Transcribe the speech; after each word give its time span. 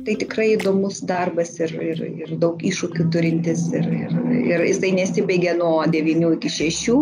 Tai 0.00 0.14
tikrai 0.22 0.46
įdomus 0.56 1.00
darbas 1.06 1.52
ir, 1.60 1.72
ir, 1.84 2.00
ir 2.24 2.32
daug 2.42 2.60
iššūkių 2.66 3.06
turintis 3.14 3.66
ir, 3.76 3.86
ir, 3.94 4.16
ir 4.48 4.64
jisai 4.66 4.90
nesibaigia 4.96 5.54
nuo 5.60 5.84
9 5.94 6.32
iki 6.36 6.52
6, 6.56 6.96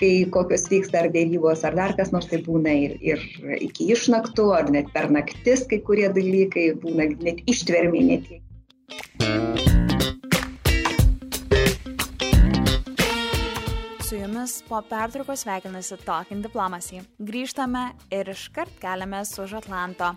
kai 0.00 0.12
kokios 0.34 0.66
vyksta 0.72 1.04
ar 1.04 1.10
dėrybos 1.14 1.64
ar 1.68 1.78
dar 1.78 1.96
kas 2.00 2.12
nors, 2.16 2.28
tai 2.32 2.42
būna 2.46 2.74
ir, 2.88 2.96
ir 3.04 3.24
iki 3.60 3.90
išnaktų, 3.94 4.50
ar 4.58 4.70
net 4.74 4.92
per 4.96 5.10
naktis 5.14 5.66
kai 5.70 5.82
kurie 5.86 6.08
dalykai, 6.16 6.72
būna 6.84 7.12
net 7.20 7.44
ištvermiai 7.50 8.08
net. 8.14 9.69
Su 14.10 14.16
jumis 14.16 14.64
po 14.68 14.82
pertraukos 14.82 15.44
sveikinasi 15.44 15.94
Talking 16.02 16.42
Diplomacy. 16.42 16.98
Grįžtame 17.22 17.92
ir 18.10 18.26
iškart 18.32 18.72
keliamės 18.82 19.36
už 19.38 19.52
Atlanto. 19.60 20.08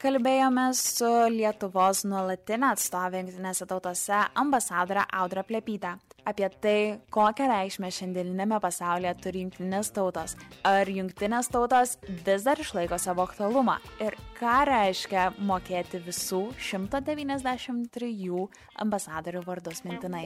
Kalbėjome 0.00 0.70
su 0.72 1.10
lietuvos 1.34 2.06
nuolatinė 2.08 2.70
atstovė 2.70 3.20
jungtinėse 3.20 3.66
tautose 3.68 4.22
ambasadore 4.32 5.04
audra 5.12 5.44
plepyte 5.44 5.90
apie 6.24 6.48
tai 6.64 6.78
kokią 7.12 7.50
reikšmę 7.52 7.90
šiandieninėme 7.98 8.62
pasaulyje 8.64 9.12
turi 9.20 9.44
jungtinės 9.44 9.92
tautos. 9.98 10.32
Ar 10.64 10.88
jungtinės 10.88 11.52
tautos 11.52 11.98
vis 12.08 12.48
dar 12.48 12.56
išlaiko 12.64 12.96
savo 12.96 13.28
aktualumą? 13.28 13.76
Ir 14.00 14.16
ką 14.40 14.62
reiškia 14.72 15.34
mokėti 15.36 16.00
visų 16.08 16.46
šimto 16.56 17.04
devyniasdešimt 17.04 17.92
trijų 17.92 18.48
ambasadorių 18.86 19.44
vardus 19.50 19.84
mintinai 19.84 20.24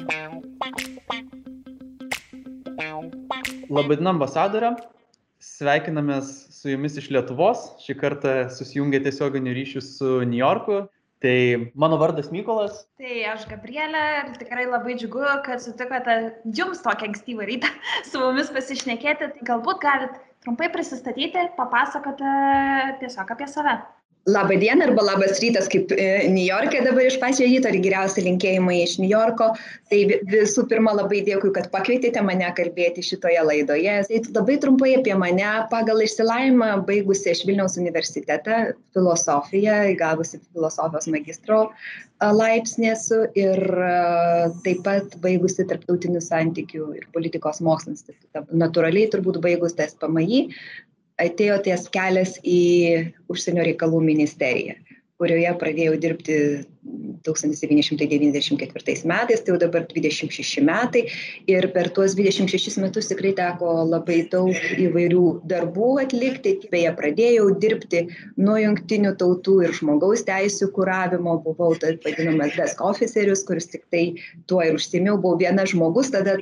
Labadiena 3.72 4.12
ambasadorė, 4.14 4.74
Sveikinamės 5.42 6.28
su 6.54 6.70
jumis 6.70 6.94
iš 7.00 7.08
Lietuvos. 7.10 7.64
Šį 7.82 7.96
kartą 7.98 8.34
susijungė 8.54 9.00
tiesioginių 9.02 9.54
ryšių 9.56 9.80
su 9.82 10.10
New 10.22 10.38
Yorku. 10.38 10.84
Tai 11.22 11.70
mano 11.78 11.98
vardas 11.98 12.30
Mykolas. 12.34 12.84
Tai 12.98 13.16
aš 13.30 13.46
Gabrielė 13.50 14.02
ir 14.20 14.30
tikrai 14.40 14.66
labai 14.66 14.96
džiugu, 14.98 15.22
kad 15.46 15.62
sutikote 15.62 16.16
jums 16.58 16.82
tokį 16.82 17.08
ankstyvą 17.10 17.46
rytą 17.50 17.70
su 18.10 18.22
mumis 18.22 18.50
pasišnekėti. 18.54 19.30
Tai 19.34 19.48
galbūt 19.50 19.82
galit 19.82 20.18
trumpai 20.42 20.70
prisistatyti, 20.74 21.48
papasakoti 21.58 22.36
tiesiog 23.02 23.34
apie 23.34 23.50
save. 23.50 23.76
Labą 24.26 24.54
dieną 24.58 24.84
arba 24.84 25.02
labas 25.02 25.40
rytas, 25.42 25.66
kaip 25.68 25.90
e, 25.92 26.28
New 26.30 26.44
York'e 26.46 26.78
dabar 26.84 27.08
iš 27.08 27.16
pačio 27.18 27.46
ryto 27.48 27.72
ir 27.72 27.80
geriausi 27.82 28.22
linkėjimai 28.22 28.76
iš 28.84 28.92
New 29.02 29.10
Yorko. 29.10 29.48
Tai 29.90 29.98
visų 30.30 30.62
pirma 30.70 30.92
labai 30.94 31.24
dėkui, 31.26 31.50
kad 31.56 31.66
pakvietėte 31.72 32.22
mane 32.22 32.46
kalbėti 32.54 33.02
šitoje 33.02 33.42
laidoje. 33.48 33.96
Tai 34.06 34.20
labai 34.36 34.60
trumpai 34.62 34.92
apie 35.00 35.16
mane. 35.18 35.48
Pagal 35.74 36.04
išsilaimą 36.06 36.70
baigusi 36.86 37.32
iš 37.34 37.42
Vilniaus 37.48 37.74
universitetą 37.82 38.60
filosofiją, 38.94 39.80
įgavusi 39.96 40.38
filosofijos 40.52 41.10
magistro 41.10 41.64
laipsnį 42.22 42.92
esu 42.92 43.24
ir 43.34 43.58
taip 44.62 44.84
pat 44.86 45.16
baigusi 45.24 45.66
tarptautinių 45.66 46.22
santykių 46.22 46.86
ir 47.00 47.10
politikos 47.14 47.58
mokslo 47.64 47.96
institutą. 47.96 48.44
Natūraliai 48.54 49.10
turbūt 49.10 49.40
baigus 49.42 49.74
tas 49.74 49.96
PMI, 49.98 50.44
atėjo 51.20 51.60
ties 51.66 51.88
kelias 51.92 52.38
į 52.44 53.12
užsienio 53.32 53.64
reikalų 53.68 54.00
ministeriją, 54.04 54.76
kurioje 55.20 55.52
pradėjau 55.60 55.96
dirbti 56.02 56.36
1994 57.22 59.06
metais, 59.06 59.40
tai 59.40 59.52
jau 59.52 59.58
dabar 59.60 59.84
26 59.86 60.62
metai. 60.66 61.04
Ir 61.50 61.68
per 61.74 61.90
tuos 61.94 62.16
26 62.18 62.80
metus 62.82 63.10
tikrai 63.10 63.32
teko 63.38 63.84
labai 63.86 64.24
daug 64.32 64.50
įvairių 64.82 65.24
darbų 65.52 65.90
atlikti. 66.02 66.56
Beje, 66.72 66.90
pradėjau 66.98 67.46
dirbti 67.62 68.06
nuo 68.40 68.58
jungtinių 68.58 69.14
tautų 69.20 69.60
ir 69.68 69.76
žmogaus 69.78 70.26
teisų 70.26 70.72
kūravimo. 70.74 71.38
Buvau 71.46 71.76
taip 71.78 72.02
vadinamas 72.06 72.58
desk 72.58 72.82
officerius, 72.82 73.46
kuris 73.46 73.70
tik 73.70 73.86
tai 73.94 74.04
tuo 74.50 74.62
ir 74.66 74.74
užsimiau. 74.80 75.20
Buvau 75.22 75.38
viena 75.44 75.66
žmogus 75.68 76.10
tada 76.14 76.40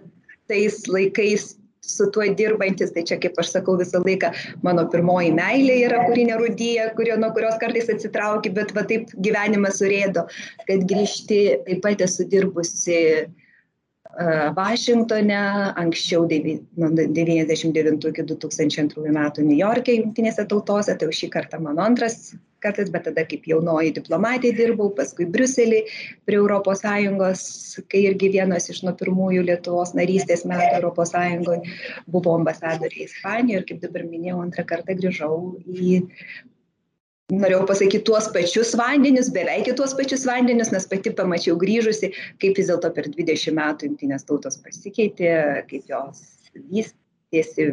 tais 0.51 0.83
laikais 0.89 1.60
su 1.81 2.11
tuo 2.15 2.27
dirbantis, 2.37 2.93
tai 2.95 3.05
čia, 3.09 3.19
kaip 3.23 3.39
aš 3.41 3.55
sakau, 3.57 3.77
visą 3.81 4.03
laiką 4.05 4.31
mano 4.67 4.87
pirmoji 4.93 5.33
meilė 5.37 5.81
yra 5.87 6.05
kūrinė 6.09 6.39
rūdyje, 6.41 6.89
kurio, 6.99 7.17
nuo 7.21 7.33
kurios 7.37 7.59
kartais 7.63 7.91
atsitrauki, 7.93 8.53
bet 8.57 8.75
va 8.77 8.85
taip 8.89 9.13
gyvenimas 9.25 9.81
surėdo, 9.81 10.27
kad 10.69 10.85
grįžti, 10.91 11.41
taip 11.69 11.85
pat 11.87 12.05
esu 12.07 12.29
dirbusi 12.31 13.01
Vašingtone, 14.57 15.41
anksčiau 15.79 16.25
nuo 16.27 16.89
99 16.91 18.09
iki 18.11 18.25
2002 18.27 19.13
metų 19.15 19.45
New 19.47 19.57
York'e, 19.57 19.95
jungtinėse 20.01 20.45
tautose, 20.51 20.97
tai 20.99 21.07
jau 21.07 21.15
šį 21.15 21.29
kartą 21.31 21.61
mano 21.63 21.85
antras 21.87 22.33
kartas, 22.63 22.91
bet 22.93 23.07
tada 23.09 23.25
kaip 23.29 23.47
jaunoji 23.51 23.95
diplomatė 23.99 24.53
dirbau, 24.57 24.91
paskui 24.97 25.29
Briuselį 25.31 25.83
prie 26.29 26.41
ES, 26.41 27.43
kai 27.91 28.05
irgi 28.11 28.31
vienas 28.37 28.71
iš 28.73 28.83
nuo 28.87 28.95
pirmųjų 29.01 29.47
Lietuvos 29.49 29.95
narystės 29.99 30.47
metų 30.49 30.93
ES 30.93 31.75
buvo 32.11 32.37
ambasadoriai 32.39 33.09
Ispanijoje 33.09 33.61
ir 33.61 33.67
kaip 33.69 33.83
dabar 33.85 34.07
minėjau, 34.07 34.41
antrą 34.45 34.65
kartą 34.69 34.97
grįžau 34.99 35.35
į 35.67 36.01
norėjau 37.31 37.67
pasakyti 37.69 38.05
tuos 38.07 38.29
pačius 38.35 38.73
vandenius, 38.79 39.31
beveik 39.35 39.71
tuos 39.79 39.95
pačius 39.99 40.27
vandenius, 40.29 40.73
nes 40.75 40.87
pati 40.91 41.13
pamačiau 41.15 41.59
grįžusi, 41.61 42.13
kaip 42.43 42.59
vis 42.59 42.71
dėlto 42.71 42.91
per 42.97 43.11
20 43.13 43.55
metų 43.59 43.91
jungtinės 43.91 44.27
tautos 44.29 44.59
pasikeitė, 44.65 45.31
kaip 45.71 45.95
jos 45.95 46.25
vystėsi. 46.57 47.73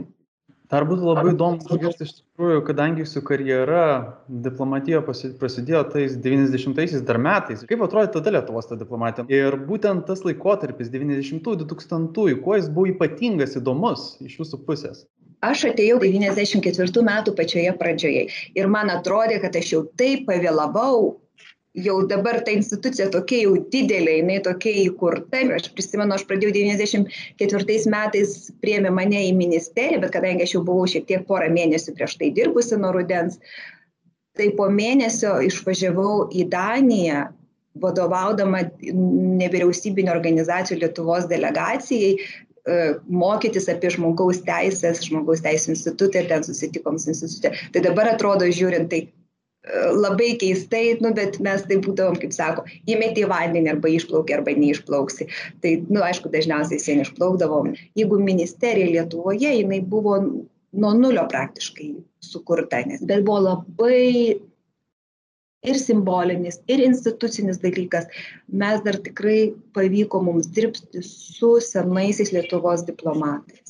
Dar 0.71 0.83
būtų 0.87 1.05
labai 1.07 1.31
įdomu 1.31 1.63
išgirsti 1.63 2.03
iš 2.03 2.13
tikrųjų, 2.17 2.63
kadangi 2.67 3.05
jūsų 3.05 3.21
karjera 3.29 3.83
diplomatijoje 4.27 5.03
prasidėjo 5.39 5.83
tais 5.93 6.17
90-aisiais 6.23 7.05
dar 7.07 7.21
metais. 7.23 7.63
Kaip 7.69 7.85
atrodė 7.85 8.11
tada 8.17 8.33
Lietuvos 8.35 8.67
ta 8.67 8.75
diplomatija? 8.79 9.27
Ir 9.31 9.55
būtent 9.69 10.03
tas 10.09 10.25
laikotarpis 10.27 10.91
90-2000, 10.91 12.41
kuo 12.43 12.57
jis 12.59 12.67
buvo 12.67 12.91
ypatingas, 12.91 13.55
įdomus 13.61 14.17
iš 14.27 14.41
jūsų 14.41 14.65
pusės? 14.67 15.05
aš 15.45 15.67
atėjau 15.71 15.99
94 16.01 17.03
metų 17.05 17.33
pačioje 17.37 17.73
pradžioje 17.77 18.23
ir 18.57 18.69
man 18.73 18.89
atrodė, 18.89 19.37
kad 19.43 19.55
aš 19.55 19.73
jau 19.75 19.81
taip 19.99 20.25
pavėlavau, 20.29 21.17
jau 21.77 21.97
dabar 22.09 22.39
ta 22.45 22.53
institucija 22.55 23.07
tokia 23.13 23.43
jau 23.43 23.53
didelė, 23.73 24.17
jinai 24.21 24.37
tokia 24.45 24.73
įkurta. 24.83 25.43
Aš 25.57 25.69
prisimenu, 25.77 26.15
aš 26.15 26.25
pradėjau 26.29 26.55
94 26.55 27.93
metais, 27.93 28.35
priėmė 28.63 28.91
mane 28.97 29.23
į 29.29 29.33
ministeriją, 29.37 30.01
bet 30.03 30.15
kadangi 30.17 30.47
aš 30.47 30.57
jau 30.57 30.63
buvau 30.67 30.87
šiek 30.89 31.07
tiek 31.09 31.25
porą 31.29 31.49
mėnesių 31.53 31.95
prieš 31.97 32.17
tai 32.21 32.31
dirbusi 32.35 32.79
nuo 32.81 32.93
rudens, 32.97 33.39
tai 34.37 34.51
po 34.57 34.69
mėnesio 34.73 35.37
išvažiavau 35.45 36.27
į 36.33 36.47
Daniją 36.53 37.27
vadovaudama 37.77 38.63
nevyriausybinio 38.81 40.09
organizacijų 40.15 40.79
Lietuvos 40.81 41.27
delegacijai, 41.29 42.15
E, 42.67 42.75
mokytis 43.07 43.69
apie 43.71 43.89
žmogaus 43.93 44.41
teisės, 44.43 44.99
žmogaus 45.07 45.39
teisų 45.45 45.71
institutą 45.71 46.19
ir 46.19 46.25
ten 46.27 46.43
susitikom 46.43 46.97
su 46.99 47.13
institutė. 47.13 47.53
Tai 47.71 47.83
dabar 47.85 48.09
atrodo, 48.11 48.49
žiūrint, 48.51 48.89
tai 48.91 49.05
labai 49.75 50.33
keistai, 50.39 50.97
nu, 51.03 51.11
bet 51.17 51.39
mes 51.43 51.63
tai 51.67 51.79
būdavom, 51.83 52.17
kaip 52.21 52.33
sako, 52.35 52.65
įmeti 52.89 53.23
į 53.25 53.29
vandenį 53.31 53.73
arba 53.75 53.91
išplauki, 53.91 54.35
arba 54.37 54.55
neišplauksi. 54.57 55.29
Tai, 55.63 55.73
nu, 55.89 56.03
aišku, 56.05 56.31
dažniausiai 56.33 56.81
sen 56.81 57.03
išplaukdavom. 57.03 57.73
Jeigu 57.99 58.19
ministerija 58.21 58.89
Lietuvoje, 58.93 59.51
jinai 59.59 59.81
buvo 59.81 60.17
nuo 60.77 60.93
nulio 60.93 61.25
praktiškai 61.31 61.93
sukurta, 62.23 62.83
nes 62.87 63.03
bet 63.07 63.25
buvo 63.27 63.39
labai 63.47 64.37
ir 65.67 65.79
simbolinis, 65.81 66.61
ir 66.71 66.83
institucinis 66.85 67.59
dalykas. 67.63 68.07
Mes 68.47 68.83
dar 68.85 68.99
tikrai 69.03 69.53
pavyko 69.75 70.21
mums 70.23 70.51
dirbti 70.53 71.03
su 71.03 71.57
senaisiais 71.63 72.31
Lietuvos 72.35 72.85
diplomatais 72.87 73.66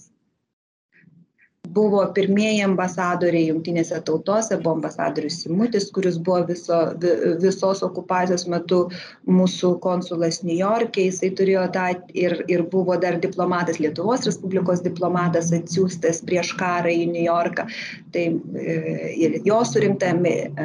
buvo 1.78 2.02
pirmieji 2.16 2.64
ambasadoriai 2.66 3.52
jungtinėse 3.52 4.00
tautose, 4.08 4.58
buvo 4.64 4.78
ambasadorius 4.80 5.42
Simutis, 5.44 5.90
kuris 5.94 6.18
buvo 6.18 6.42
viso, 6.50 6.80
visos 7.44 7.84
okupacijos 7.86 8.48
metu 8.52 8.80
mūsų 9.40 9.74
konsulas 9.84 10.42
New 10.46 10.58
York'e, 10.58 11.08
jisai 11.08 11.32
turėjo 11.38 11.68
tą 11.76 11.88
ir, 12.18 12.40
ir 12.52 12.66
buvo 12.72 12.98
dar 13.02 13.20
diplomatas, 13.24 13.82
Lietuvos 13.84 14.26
Respublikos 14.28 14.84
diplomatas 14.86 15.54
atsiųstas 15.56 16.24
prieš 16.28 16.54
karą 16.60 16.94
į 16.94 17.06
New 17.14 17.26
Yorką. 17.28 17.68
Tai 18.16 18.26
e, 18.28 18.78
ir 19.28 19.40
jo 19.48 19.60
surinkta 19.68 20.14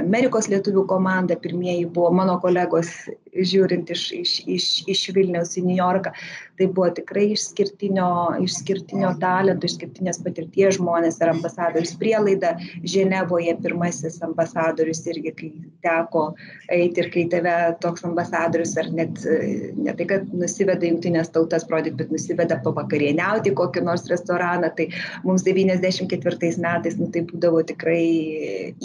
Amerikos 0.00 0.49
lietuvių 0.53 0.87
komanda, 0.91 1.37
pirmieji 1.43 1.91
buvo 1.93 2.12
mano 2.23 2.38
kolegos 2.43 2.94
žiūrint 3.32 3.90
iš, 3.93 4.06
iš, 4.17 4.32
iš, 4.46 4.67
iš 4.93 5.05
Vilniaus 5.17 5.56
į 5.56 5.64
New 5.67 5.76
Yorką. 5.79 6.12
Tai 6.61 6.69
buvo 6.76 6.88
tikrai 6.94 7.31
išskirtinio, 7.32 8.08
išskirtinio 8.44 9.14
talento, 9.23 9.67
išskirtinės 9.67 10.20
patirties 10.25 10.76
žmonės 10.79 11.19
ir 11.23 11.32
ambasadorius 11.32 11.94
prielaida. 12.00 12.55
Ženevoje 12.84 13.56
pirmasis 13.64 14.20
ambasadorius 14.25 15.02
irgi, 15.11 15.32
kai 15.38 15.50
teko 15.84 16.26
eiti 16.73 17.02
ir 17.02 17.11
kai 17.14 17.25
tave 17.32 17.56
toks 17.82 18.05
ambasadorius 18.06 18.76
ar 18.81 18.90
net 18.93 19.23
ne 19.76 19.94
tai, 19.96 20.06
kad 20.11 20.29
nusiveda 20.37 20.87
jungtinės 20.87 21.32
tautas 21.34 21.64
prodyti, 21.69 21.96
bet 22.02 22.12
nusiveda 22.14 22.58
pavakarieniauti 22.64 23.55
kokį 23.58 23.84
nors 23.87 24.06
restoraną, 24.11 24.70
tai 24.76 24.88
mums 25.26 25.44
94 25.46 26.52
metais, 26.62 26.99
nu, 27.00 27.08
tai 27.14 27.25
būdavo 27.29 27.62
tikrai 27.69 28.02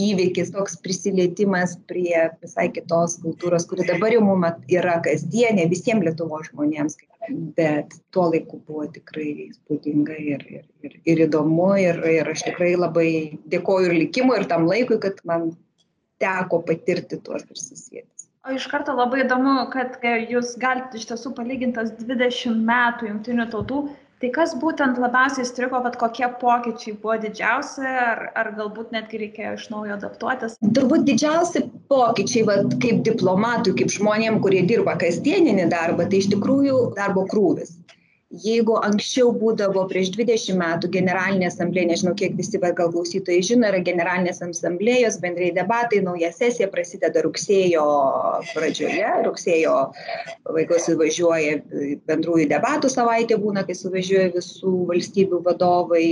įvykis, 0.07 0.53
toks 0.55 0.77
prisilietimas 0.83 1.77
prie 1.89 2.27
visai 2.41 2.67
kitos 2.73 3.17
kultūros, 3.23 3.67
kuri 3.69 3.87
dabar 3.87 4.15
jau 4.15 4.23
mums 4.41 4.71
yra 4.71 4.97
kasdienė 5.05 5.67
visiems 5.71 6.05
Lietuvo 6.05 6.39
žmonėms, 6.45 6.97
bet 7.57 7.95
tuo 8.15 8.27
laiku 8.31 8.61
buvo 8.67 8.85
tikrai 8.93 9.29
įspūdinga 9.49 10.17
ir, 10.33 10.45
ir, 10.59 10.65
ir, 10.85 10.99
ir 11.03 11.23
įdomu 11.27 11.73
ir, 11.81 11.99
ir 12.07 12.31
aš 12.31 12.45
tikrai 12.47 12.75
labai 12.77 13.09
dėkoju 13.51 13.91
ir 13.91 13.97
likimui, 14.05 14.39
ir 14.39 14.47
tam 14.51 14.67
laikui, 14.69 14.99
kad 15.03 15.19
man 15.27 15.51
teko 16.23 16.61
patirti 16.65 17.19
tuos 17.23 17.45
susijęti. 17.53 18.11
O 18.47 18.53
iš 18.55 18.69
karto 18.71 18.93
labai 18.95 19.25
įdomu, 19.25 19.57
kad 19.73 19.97
jūs 20.31 20.53
galite 20.61 20.95
iš 20.95 21.09
tiesų 21.09 21.33
palygintas 21.35 21.91
20 21.99 22.61
metų 22.69 23.09
jungtinių 23.09 23.47
tautų 23.51 23.81
tai 24.21 24.29
kas 24.33 24.53
būtent 24.61 24.97
labiausiai 25.01 25.45
įstrigo 25.45 25.79
vat 25.85 25.97
kokie 26.01 26.27
pokyčiai 26.41 26.95
buvo 27.01 27.17
didžiausi 27.25 27.85
ar 27.85 28.23
ar 28.41 28.51
galbūt 28.57 28.93
netgi 28.95 29.21
reikėjo 29.23 29.53
iš 29.59 29.67
naujo 29.73 29.97
adaptuotis? 29.97 30.57
Turbūt 30.77 31.05
didžiausi 31.09 31.63
pokyčiai 31.91 32.47
vat 32.49 32.77
kaip 32.83 33.03
diplomatui 33.07 33.75
kaip 33.81 33.93
žmonėm 33.93 34.41
kurie 34.45 34.63
dirba 34.71 34.97
kasdieninį 35.03 35.69
darbą 35.73 36.09
tai 36.09 36.23
iš 36.23 36.31
tikrųjų 36.33 36.79
darbo 36.97 37.27
krūvis 37.29 37.75
jeigu 38.43 38.75
anksčiau 38.83 39.29
būdavo 39.39 39.85
prieš 39.87 40.09
dvidešim 40.11 40.57
metų 40.59 40.89
generalinė 40.91 41.47
asamblėja 41.47 41.87
nežinau 41.93 42.11
kiek 42.19 42.33
visi 42.35 42.59
bet 42.59 42.75
gal 42.75 42.89
klausytojai 42.91 43.45
žino 43.49 43.69
yra 43.69 43.79
generalinės 43.87 44.41
asamblėjos 44.43 45.19
bendrieji 45.23 45.53
debatai 45.55 46.01
nauja 46.03 46.33
sesija 46.35 46.67
prasideda 46.73 47.23
rugsėjo 47.23 47.85
pradžioje 48.51 49.13
rugsėjo 49.29 49.77
pabaigoj 50.43 50.83
suvažiuoja 50.89 51.55
bendrųjų 52.11 52.49
debatų 52.51 52.91
savaitė 52.97 53.39
būna 53.45 53.63
kai 53.69 53.77
suvažiuoja 53.79 54.33
visų 54.35 54.75
valstybių 54.91 55.43
vadovai 55.47 56.05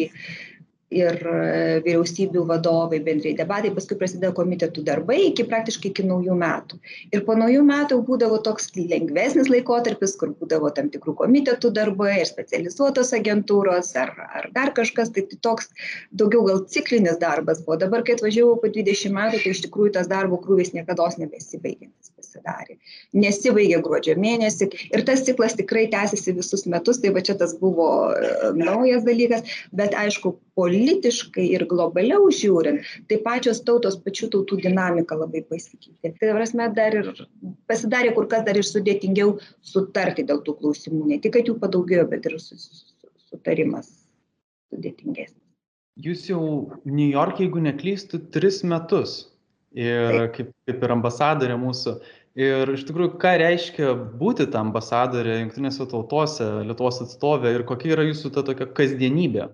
ir 0.95 1.19
e, 1.27 1.81
vyriausybių 1.85 2.45
vadovai 2.49 2.99
bendrieji 3.03 3.37
debatai 3.39 3.71
paskui 3.75 3.97
prasideda 3.99 4.31
komitetų 4.37 4.83
darbai 4.87 5.17
iki 5.27 5.45
praktiškai 5.49 5.91
iki 5.91 6.05
naujų 6.07 6.37
metų. 6.39 6.79
Ir 7.11 7.25
po 7.27 7.35
naujų 7.39 7.63
metų 7.67 7.99
būdavo 8.07 8.39
toks 8.47 8.71
lengvesnis 8.79 9.51
laikotarpis 9.51 10.15
kur 10.21 10.33
būdavo 10.39 10.71
tam 10.77 10.91
tikrų 10.93 11.15
komitetų 11.23 11.73
darbai 11.75 12.13
ir 12.21 12.29
specializuotos 12.31 13.13
agentūros 13.19 13.93
ar 13.99 14.15
ar 14.25 14.49
dar 14.55 14.73
kažkas. 14.77 15.13
Tai 15.15 15.25
toks 15.45 15.69
daugiau 16.11 16.43
gal 16.47 16.65
ciklinis 16.71 17.19
darbas 17.21 17.61
buvo. 17.65 17.79
Dabar 17.85 18.03
kai 18.05 18.17
atvažiavau 18.17 18.57
po 18.61 18.71
dvidešim 18.71 19.15
metų 19.15 19.43
tai 19.43 19.55
iš 19.55 19.65
tikrųjų 19.67 19.95
tas 19.99 20.11
darbo 20.11 20.39
krūvis 20.41 20.73
niekados 20.75 21.19
nebesibaigiantis 21.21 22.14
pasidarė 22.35 22.77
nesibaigė 23.13 23.81
gruodžio 23.85 24.15
mėnesį 24.19 24.69
ir 24.91 25.03
tas 25.07 25.23
ciklas 25.27 25.55
tikrai 25.55 25.87
tęsiasi 25.91 26.35
visus 26.35 26.65
metus 26.65 26.99
tai 27.01 27.13
va 27.15 27.21
čia 27.21 27.35
tas 27.39 27.55
buvo 27.59 28.11
e, 28.11 28.51
naujas 28.55 29.05
dalykas 29.07 29.43
bet 29.71 29.95
aišku 29.95 30.35
politiškai 30.55 31.45
ir 31.51 31.65
globaliau 31.67 32.29
žiūrint, 32.31 32.83
tai 33.09 33.19
pačios 33.23 33.61
tautos, 33.67 33.97
pačių 33.99 34.29
tautų 34.31 34.61
dinamika 34.63 35.17
labai 35.19 35.43
pasikeitė. 35.43 36.13
Tai 36.15 36.31
prasme, 36.37 36.69
dar 36.75 36.95
ir 36.95 37.11
pasidarė 37.67 38.13
kur 38.15 38.29
kas 38.31 38.45
dar 38.47 38.55
ir 38.55 38.63
sudėtingiau 38.63 39.35
sutarti 39.59 40.23
dėl 40.23 40.39
tų 40.45 40.55
klausimų. 40.61 41.03
Ne 41.11 41.19
tik, 41.19 41.35
kad 41.35 41.51
jų 41.51 41.57
padaugėjo, 41.59 42.07
bet 42.13 42.29
ir 42.29 42.39
sutarimas 42.39 43.91
sudėtingesnis. 44.71 45.41
Jūs 46.05 46.25
jau 46.27 46.41
New 46.87 47.07
York, 47.07 47.39
jeigu 47.43 47.61
neklystu, 47.63 48.19
tris 48.31 48.63
metus. 48.67 49.25
Ir 49.75 50.29
kaip, 50.31 50.53
kaip 50.67 50.83
ir 50.87 50.93
ambasadorė 50.95 51.57
mūsų. 51.59 51.97
Ir 52.35 52.67
iš 52.75 52.81
tikrųjų, 52.89 53.13
ką 53.21 53.31
reiškia 53.39 53.93
būti 54.19 54.49
tą 54.51 54.65
ambasadorę 54.65 55.37
jungtinėse 55.39 55.85
tautose, 55.87 56.47
Lietuvos 56.67 56.99
atstovė 57.05 57.53
ir 57.55 57.63
kokia 57.67 57.93
yra 57.95 58.03
jūsų 58.09 58.31
ta 58.35 58.43
tokia 58.43 58.67
kasdienybė? 58.75 59.45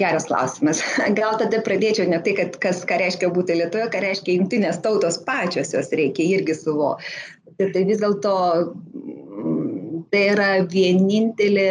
Geras 0.00 0.28
klausimas. 0.30 0.80
Gal 1.18 1.36
tada 1.42 1.60
pradėčiau 1.66 2.08
ne 2.08 2.20
tai, 2.24 2.32
kad 2.38 2.56
kas, 2.62 2.80
ką 2.88 3.02
reiškia 3.02 3.28
būti 3.34 3.58
Lietuvoje, 3.58 3.90
ką 3.92 4.00
reiškia 4.06 4.38
jungtinės 4.38 4.80
tautos 4.84 5.20
pačios, 5.26 5.74
jos 5.76 5.92
reikia 5.92 6.24
irgi 6.38 6.56
suvokti. 6.56 7.12
Tai, 7.58 7.68
tai 7.74 7.84
vis 7.84 8.00
dėlto 8.00 8.34
mm, 8.96 10.06
tai 10.14 10.24
yra 10.30 10.48
vienintelė 10.72 11.68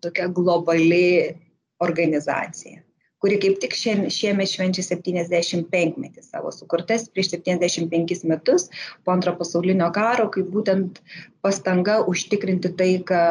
tokia 0.00 0.30
globali 0.32 1.34
organizacija 1.84 2.83
kuri 3.24 3.38
kaip 3.40 3.54
tik 3.56 3.72
šiemet 3.72 4.50
švenčia 4.50 4.82
75 4.84 5.96
metį 5.96 6.20
savo 6.26 6.50
sukurtas 6.52 7.06
prieš 7.08 7.30
75 7.32 8.26
metus 8.28 8.66
po 9.00 9.14
antro 9.14 9.32
pasaulinio 9.38 9.88
karo, 9.96 10.26
kai 10.28 10.44
būtent 10.44 11.00
pastanga 11.44 12.02
užtikrinti 12.10 12.74
taiką 12.76 13.22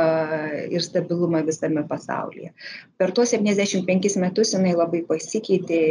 ir 0.73 0.81
stabilumą 0.81 1.43
visame 1.45 1.85
pasaulyje. 1.85 2.49
Per 2.97 3.13
tuos 3.13 3.35
75 3.37 4.17
metus 4.23 4.55
jinai 4.57 4.73
labai 4.79 5.03
pasikeitė, 5.05 5.81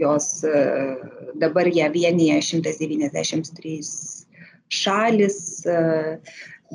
jos 0.00 0.40
dabar 1.44 1.68
ją 1.68 1.92
vienyje 1.92 2.40
193 2.56 3.76
šalis, 4.72 5.38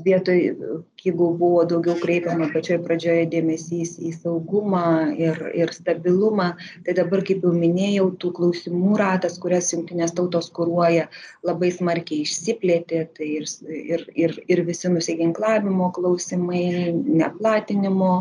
vietoj, 0.06 0.38
jeigu 1.04 1.28
buvo 1.38 1.64
daugiau 1.68 1.96
kreipiama 2.00 2.50
pačioj 2.54 2.80
pradžioje 2.86 3.26
dėmesys 3.32 3.96
į 4.00 4.12
saugumą 4.16 4.84
ir, 5.18 5.40
ir 5.58 5.74
stabilumą, 5.76 6.52
tai 6.86 6.96
dabar, 6.98 7.24
kaip 7.28 7.44
jau 7.46 7.54
minėjau, 7.56 8.10
tų 8.22 8.32
klausimų 8.40 9.00
ratas, 9.00 9.40
kurias 9.42 9.72
jungtinės 9.74 10.16
tautos 10.18 10.52
kūruoja, 10.56 11.08
labai 11.48 11.72
smarkiai 11.76 12.24
išsiplėtė, 12.28 13.04
tai 13.18 13.32
ir, 13.40 13.50
ir, 13.68 14.06
ir, 14.16 14.38
ir 14.48 14.64
visi 14.68 14.92
nusiginklavimo 14.94 15.92
klausimai, 15.96 16.94
neplatinimo, 16.94 18.14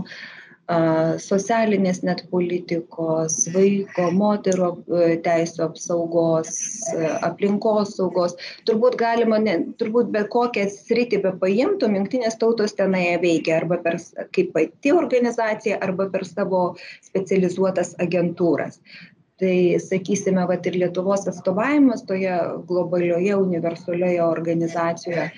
socialinės 0.69 2.03
net 2.05 2.27
politikos, 2.31 3.39
vaiko, 3.55 4.11
moterų 4.13 4.71
teisų 5.25 5.65
apsaugos, 5.65 6.51
aplinkos 7.25 7.95
saugos. 7.97 8.37
Turbūt 8.69 8.99
galima, 9.01 9.39
ne, 9.41 9.59
turbūt 9.81 10.13
bet 10.13 10.29
kokią 10.35 10.67
sritį 10.69 11.23
be 11.25 11.33
paimtum, 11.41 11.97
jungtinės 11.97 12.37
tautos 12.37 12.77
tenai 12.77 13.17
veikia 13.23 13.63
arba 13.63 13.79
per, 13.81 13.97
kaip 14.37 14.53
pati 14.53 14.93
organizacija, 14.93 15.79
arba 15.81 16.11
per 16.13 16.27
savo 16.29 16.75
specializuotas 17.07 17.95
agentūras. 18.05 18.83
Tai 19.39 19.79
sakysime, 19.79 20.43
va 20.51 20.57
ir 20.67 20.75
Lietuvos 20.75 21.29
atstovavimas 21.31 22.03
toje 22.05 22.35
globalioje 22.67 23.37
universalioje 23.39 24.21
organizacijoje 24.25 25.29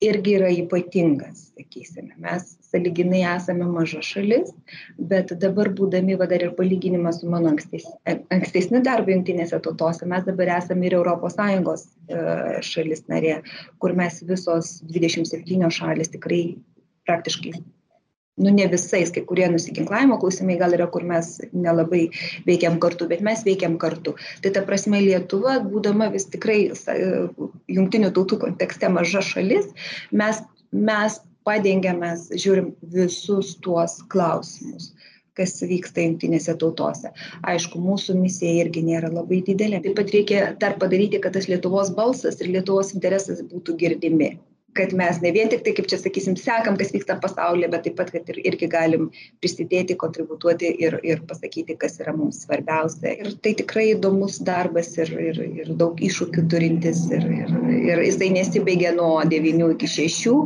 irgi 0.00 0.36
yra 0.38 0.48
ypatingas, 0.54 1.50
sakysime. 1.56 2.14
Mes 2.24 2.46
saliginai 2.70 3.20
esame 3.34 3.66
maža 3.68 4.00
šalis, 4.04 4.52
bet 5.12 5.34
dabar 5.42 5.70
būdami, 5.76 6.16
va 6.20 6.28
dar 6.30 6.44
ir 6.46 6.54
palyginimas 6.58 7.20
su 7.20 7.28
mano 7.30 7.50
ankstesniu 7.52 8.16
ankstesni 8.36 8.80
darbu 8.86 9.12
jungtinėse 9.14 9.60
tautose, 9.64 10.08
mes 10.08 10.24
dabar 10.28 10.54
esame 10.56 10.88
ir 10.88 10.96
ES 11.00 11.84
e, 12.08 12.22
šalis 12.70 13.04
narė, 13.12 13.40
kur 13.78 13.96
mes 13.98 14.22
visos 14.30 14.78
27 14.88 15.70
šalis 15.80 16.16
tikrai 16.16 16.42
praktiškai 17.08 17.58
nu 18.40 18.52
ne 18.54 18.66
visais, 18.72 19.12
kai 19.14 19.22
kurie 19.28 19.48
nusiginklavimo 19.52 20.18
klausimai 20.20 20.58
gal 20.60 20.74
yra, 20.76 20.88
kur 20.92 21.04
mes 21.06 21.32
nelabai 21.52 22.06
veikiam 22.48 22.78
kartu, 22.82 23.08
bet 23.10 23.24
mes 23.26 23.44
veikiam 23.46 23.76
kartu. 23.82 24.16
Tai 24.44 24.54
ta 24.56 24.64
prasme 24.66 25.02
Lietuva, 25.04 25.58
būdama 25.64 26.10
vis 26.14 26.28
tikrai 26.32 26.60
jungtinių 27.70 28.12
tautų 28.16 28.40
kontekste 28.46 28.90
maža 28.92 29.24
šalis, 29.32 29.68
mes, 30.22 30.42
mes 30.72 31.20
padengiam, 31.46 32.00
mes 32.04 32.28
žiūrim 32.32 32.74
visus 32.96 33.56
tuos 33.64 34.00
klausimus 34.12 34.92
kas 35.40 35.54
vyksta 35.64 36.02
jungtinėse 36.04 36.52
tautose. 36.60 37.12
Aišku, 37.48 37.80
mūsų 37.80 38.18
misija 38.18 38.64
irgi 38.64 38.82
nėra 38.84 39.08
labai 39.14 39.38
didelė. 39.46 39.78
Taip 39.84 39.96
pat 39.96 40.12
reikia 40.12 40.42
dar 40.60 40.74
padaryti, 40.82 41.20
kad 41.22 41.32
tas 41.36 41.48
Lietuvos 41.48 41.94
balsas 41.96 42.42
ir 42.42 42.50
Lietuvos 42.58 42.92
interesas 42.96 43.40
būtų 43.48 43.78
girdimi 43.80 44.34
kad 44.78 44.92
mes 44.96 45.18
ne 45.22 45.32
vien 45.34 45.50
tik 45.50 45.64
tai, 45.66 45.74
kaip 45.76 45.88
čia 45.90 45.98
sakysim, 46.00 46.36
sekam, 46.38 46.76
kas 46.78 46.92
vyksta 46.94 47.16
pasaulyje, 47.22 47.70
bet 47.72 47.84
taip 47.86 47.96
pat, 47.98 48.12
kad 48.14 48.28
ir, 48.32 48.40
irgi 48.46 48.68
galim 48.70 49.08
prisidėti, 49.42 49.96
kontributuoti 50.00 50.70
ir, 50.84 50.98
ir 51.06 51.22
pasakyti, 51.28 51.76
kas 51.80 51.98
yra 52.02 52.14
mums 52.16 52.42
svarbiausia. 52.44 53.14
Ir 53.18 53.32
tai 53.44 53.54
tikrai 53.58 53.88
įdomus 53.94 54.38
darbas 54.46 54.92
ir, 54.98 55.12
ir, 55.30 55.40
ir 55.62 55.72
daug 55.80 56.00
iššūkių 56.00 56.46
turintis. 56.52 57.02
Ir, 57.10 57.26
ir, 57.40 57.54
ir 57.90 58.04
jisai 58.06 58.30
nesibaigia 58.36 58.94
nuo 58.96 59.18
9 59.30 59.72
iki 59.74 59.90
6, 59.90 60.36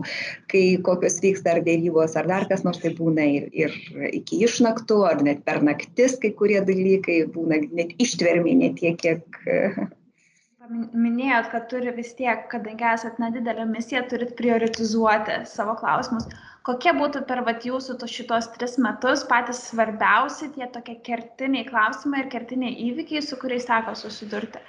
kai 0.53 0.65
kokios 0.87 1.21
vyksta 1.25 1.57
ar 1.57 1.65
dėrybos, 1.67 2.17
ar 2.19 2.31
dar 2.31 2.49
kas 2.51 2.65
nors 2.67 2.81
tai 2.83 2.95
būna 2.97 3.27
ir, 3.39 3.51
ir 3.53 3.77
iki 4.13 4.41
išnaktų, 4.47 5.03
ar 5.11 5.21
net 5.27 5.45
per 5.45 5.61
naktis 5.65 6.17
kai 6.23 6.33
kurie 6.39 6.61
dalykai 6.65 7.25
būna 7.35 7.61
net 7.77 7.93
ištvermė, 8.01 8.57
net 8.65 8.81
tiek, 8.81 8.97
kiek 9.01 9.45
Minėjot, 10.71 11.49
kad 11.53 11.65
turi 11.71 11.93
vis 11.97 12.15
tiek, 12.19 12.45
kadangi 12.53 12.87
esate 12.91 13.21
nedidelė 13.23 13.67
misija, 13.69 14.01
turit 14.09 14.31
prioritizuoti 14.39 15.41
savo 15.51 15.75
klausimus. 15.81 16.29
Kokie 16.65 16.95
būtų 16.97 17.25
per 17.29 17.43
vat, 17.45 17.67
jūsų 17.69 17.99
šitos 18.09 18.49
tris 18.55 18.79
metus 18.81 19.25
patys 19.33 19.61
svarbiausi 19.69 20.49
tie 20.55 20.69
tokie 20.77 20.95
kertiniai 21.09 21.67
klausimai 21.69 22.23
ir 22.25 22.31
kertiniai 22.37 22.79
įvykiai, 22.87 23.21
su 23.27 23.37
kuriais 23.43 23.69
teko 23.69 23.93
susidurti? 24.05 24.63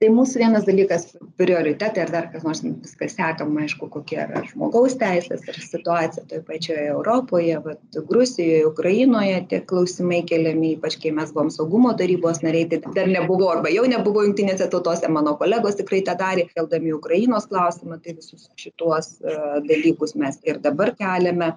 Tai 0.00 0.08
mūsų 0.12 0.40
vienas 0.40 0.64
dalykas 0.66 1.06
prioritetai 1.38 2.02
ar 2.04 2.10
dar 2.12 2.26
kas 2.32 2.44
nors 2.46 2.62
viską 2.64 3.08
sekam 3.10 3.54
aišku 3.62 3.88
kokie 3.92 4.18
yra 4.24 4.42
žmogaus 4.48 4.96
teisės 5.00 5.44
ir 5.48 5.58
situacija 5.60 6.24
toj 6.30 6.42
pačioje 6.48 6.86
europoje 6.92 7.60
vat 7.64 7.98
gruzijoje 8.08 8.64
ukrainoje 8.68 9.38
tie 9.52 9.60
klausimai 9.72 10.22
keliami 10.28 10.74
ypač 10.76 10.98
kai 11.02 11.14
mes 11.18 11.32
buvom 11.36 11.52
saugumo 11.54 11.94
tarybos 12.00 12.42
nariai 12.46 12.68
tai 12.72 12.80
dar 12.96 13.10
nebuvo 13.10 13.50
arba 13.52 13.72
jau 13.74 13.86
nebuvo 13.90 14.26
jungtinėse 14.26 14.68
tautose 14.72 15.10
mano 15.18 15.36
kolegos 15.40 15.78
tikrai 15.80 16.02
tą 16.08 16.16
darė 16.20 16.48
keldami 16.50 16.94
ukrainos 16.96 17.48
klausimą 17.52 18.00
tai 18.02 18.18
visus 18.18 18.50
šituos 18.60 19.16
e, 19.22 19.38
dalykus 19.70 20.18
mes 20.18 20.40
ir 20.48 20.60
dabar 20.64 20.94
keliame 20.98 21.54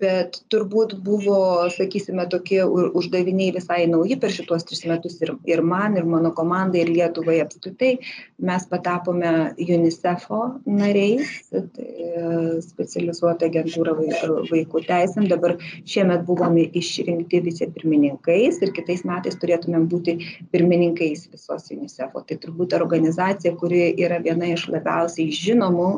bet 0.00 0.40
turbūt 0.52 0.94
buvo 1.04 1.68
sakysime 1.74 2.26
tokie 2.30 2.60
uždaviniai 2.68 3.54
visai 3.56 3.80
nauji 3.90 4.18
per 4.20 4.32
šituos 4.34 4.66
tris 4.68 4.84
metus 4.88 5.18
ir 5.22 5.34
ir 5.50 5.62
man 5.62 5.96
ir 5.98 6.06
mano 6.06 6.30
komandai 6.34 6.84
ir 6.84 6.92
lietuvai 6.92 7.40
apskritai. 7.44 7.98
Mes 8.38 8.66
patapome 8.70 9.32
unicefo 9.58 10.40
nariais 10.66 11.32
tai 11.50 12.62
specializuota 12.64 13.48
agentūra 13.48 13.96
vaikų 13.98 14.84
teisėm. 14.86 15.26
Dabar 15.32 15.56
šiemet 15.88 16.24
buvome 16.28 16.68
išrinkti 16.78 17.42
vicepirmininkais 17.48 18.62
ir 18.62 18.74
kitais 18.76 19.04
metais 19.08 19.38
turėtumėm 19.42 19.88
būti 19.90 20.16
pirmininkais 20.52 21.26
visos 21.32 21.70
unicefo. 21.74 22.22
Tai 22.22 22.38
turbūt 22.44 22.76
organizacija 22.78 23.54
kuri 23.58 23.90
yra 23.98 24.20
viena 24.22 24.52
iš 24.54 24.68
labiausiai 24.72 25.34
žinomų 25.34 25.88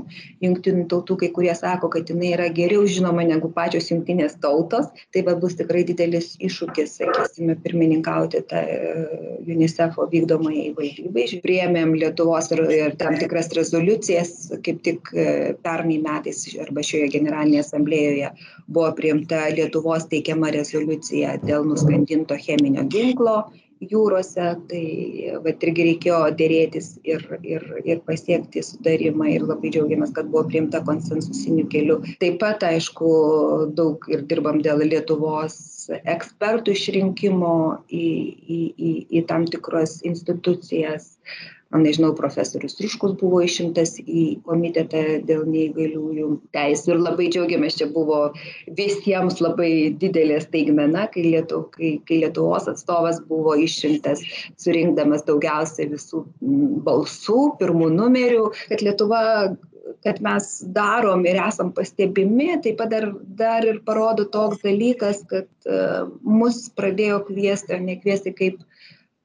jungtinių 0.44 0.86
tautų 0.90 1.18
kai 1.24 1.32
kurie 1.36 1.54
sako 1.56 1.90
kad 1.92 2.08
jinai 2.10 2.32
yra 2.36 2.48
geriau 2.54 2.86
žinoma 2.88 3.26
negu 3.28 3.52
pačios 3.52 3.89
jungtinės 3.90 4.36
tautos 4.42 4.88
tai 5.14 5.22
va 5.26 5.34
bus 5.40 5.56
tikrai 5.58 5.82
didelis 5.88 6.32
iššūkis 6.40 6.96
sakysime 7.00 7.56
pirmininkauti 7.64 8.42
tai 8.50 8.64
unicefo 9.46 10.06
vykdomajai 10.12 10.72
valdybai. 10.76 11.26
Priėmėm 11.44 11.94
lietuvos 12.00 12.50
ir 12.54 12.64
ir 12.76 12.96
tam 13.00 13.16
tikras 13.20 13.50
rezoliucijas 13.56 14.34
kaip 14.66 14.82
tik 14.86 15.12
e, 15.14 15.26
pernai 15.64 15.98
metais 16.02 16.44
arba 16.62 16.84
šioje 16.86 17.10
generalinėje 17.16 17.64
asamblėjoje 17.66 18.32
buvo 18.68 18.90
priimta 18.98 19.46
lietuvos 19.54 20.06
teikiama 20.12 20.52
rezoliucija 20.54 21.38
dėl 21.46 21.66
nuskandinto 21.68 22.38
cheminio 22.40 22.86
ginklo 22.90 23.40
jūrose 23.80 24.46
tai 24.68 24.84
vat 25.44 25.64
irgi 25.64 25.86
reikėjo 25.88 26.18
derėtis 26.36 26.92
ir 27.04 27.22
ir 27.40 27.64
ir 27.84 28.02
pasiekti 28.06 28.62
sutarimą 28.64 29.30
ir 29.32 29.46
labai 29.48 29.72
džiaugiamės 29.72 30.12
kad 30.16 30.28
buvo 30.32 30.44
priimta 30.50 30.82
konsensusiniu 30.84 31.66
keliu. 31.72 32.00
Taip 32.20 32.40
pat 32.42 32.66
aišku 32.68 33.12
daug 33.78 34.04
ir 34.12 34.26
dirbam 34.28 34.60
dėl 34.64 34.84
lietuvos 34.84 35.88
ekspertų 36.04 36.76
išrinkimo 36.76 37.54
į 37.88 38.08
į 38.58 38.60
į 38.90 38.92
į 39.20 39.24
tam 39.30 39.48
tikras 39.48 40.00
institucijas 40.04 41.16
nežinau 41.78 42.10
profesorius 42.18 42.78
Riškus 42.82 43.14
buvo 43.20 43.40
išimtas 43.44 43.94
į 44.02 44.40
komitetą 44.46 45.02
dėl 45.26 45.44
neįgaliųjų 45.46 46.30
teisų 46.56 46.94
ir 46.94 47.02
labai 47.04 47.28
džiaugiamės, 47.30 47.78
čia 47.78 47.86
buvo 47.94 48.20
visiems 48.78 49.38
labai 49.42 49.70
didelė 50.00 50.40
staigmena, 50.42 51.06
kai, 51.14 51.28
Lietu, 51.30 51.62
kai, 51.76 51.92
kai 52.08 52.22
Lietuvos 52.24 52.66
atstovas 52.70 53.22
buvo 53.28 53.54
išrinktas, 53.54 54.24
surinkdamas 54.58 55.26
daugiausiai 55.28 55.92
visų 55.92 56.24
balsų, 56.86 57.40
pirmų 57.62 57.92
numerių, 57.94 58.46
kad 58.72 58.86
Lietuva 58.86 59.24
kad 60.04 60.20
mes 60.22 60.46
darom 60.74 61.24
ir 61.26 61.38
esam 61.42 61.72
pastebimi, 61.74 62.54
taip 62.64 62.78
pat 62.80 62.92
dar, 62.92 63.08
dar 63.36 63.66
ir 63.66 63.80
parodo 63.86 64.24
toks 64.32 64.62
dalykas, 64.64 65.24
kad 65.30 65.48
uh, 65.66 66.06
mus 66.22 66.62
pradėjo 66.78 67.24
kviesti, 67.28 67.74
o 67.76 67.80
ne 67.84 67.98
kviesti 68.00 68.32
kaip 68.36 68.62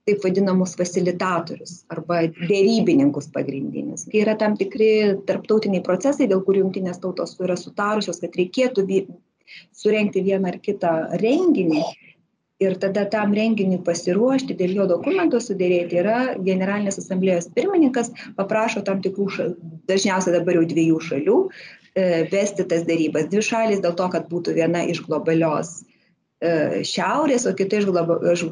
taip 0.05 0.21
vadinamus 0.21 0.75
fasilitatorius 0.77 1.79
arba 1.93 2.21
dėrybininkus 2.35 3.31
pagrindinius. 3.33 4.05
Kai 4.11 4.21
yra 4.21 4.35
tam 4.37 4.57
tikri 4.59 4.89
tarptautiniai 5.29 5.83
procesai, 5.85 6.27
dėl 6.29 6.43
kurių 6.45 6.67
jungtinės 6.67 7.01
tautos 7.01 7.33
yra 7.41 7.57
sutarusios, 7.57 8.21
kad 8.21 8.37
reikėtų 8.37 8.85
surenkti 9.73 10.21
vieną 10.25 10.51
ar 10.51 10.59
kitą 10.61 10.91
renginį 11.21 11.81
ir 12.63 12.77
tada 12.79 13.03
tam 13.11 13.33
renginiui 13.35 13.81
pasiruošti, 13.87 14.55
dėl 14.59 14.77
jo 14.77 14.85
dokumento 14.93 15.41
sudėrėti, 15.43 15.97
yra 15.99 16.19
generalinės 16.37 17.01
asamblėjos 17.01 17.49
pirmininkas, 17.57 18.13
paprašo 18.37 18.85
tam 18.85 19.01
tikrų, 19.03 19.25
šal, 19.37 19.51
dažniausiai 19.89 20.37
dabar 20.37 20.61
jau 20.61 20.69
dviejų 20.69 21.01
šalių, 21.09 21.39
e, 21.97 22.05
vesti 22.31 22.63
tas 22.69 22.85
darybas. 22.87 23.27
Dvi 23.33 23.43
šalis 23.49 23.83
dėl 23.83 23.97
to, 23.99 24.07
kad 24.13 24.29
būtų 24.31 24.55
viena 24.61 24.85
iš 24.87 25.03
globalios 25.09 25.81
E, 26.43 26.83
šiaurės, 26.83 27.45
o 27.47 27.53
kita 27.55 27.79
iš 27.79 27.85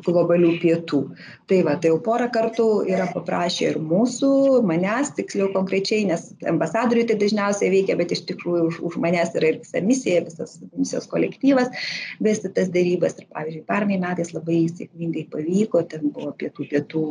globalių 0.06 0.54
pietų. 0.62 1.02
Tai 1.44 1.58
va, 1.68 1.74
tai 1.76 1.90
jau 1.92 1.98
porą 2.00 2.30
kartų 2.32 2.66
yra 2.88 3.10
paprašę 3.12 3.66
ir 3.68 3.78
mūsų, 3.84 4.28
manęs, 4.64 5.10
tiksliau 5.18 5.50
konkrečiai, 5.52 6.06
nes 6.08 6.30
ambasadoriui 6.48 7.04
tai 7.10 7.18
dažniausiai 7.20 7.72
veikia, 7.74 7.98
bet 8.00 8.14
iš 8.16 8.22
tikrųjų 8.30 8.68
už, 8.70 8.78
už 8.88 8.96
manęs 9.04 9.34
yra 9.36 9.50
ir 9.52 9.58
visa 9.60 9.82
misija, 9.84 10.22
visas 10.24 10.54
misijos 10.72 11.10
kolektyvas 11.12 11.84
vesti 12.24 12.52
tas 12.56 12.72
darybas. 12.72 13.18
Ir 13.20 13.28
pavyzdžiui, 13.36 13.66
pernai 13.68 14.00
metais 14.00 14.32
labai 14.32 14.62
sėkmingai 14.72 15.26
pavyko, 15.34 15.84
ten 15.92 16.14
buvo 16.16 16.32
pietų 16.40 16.70
pietų 16.72 17.04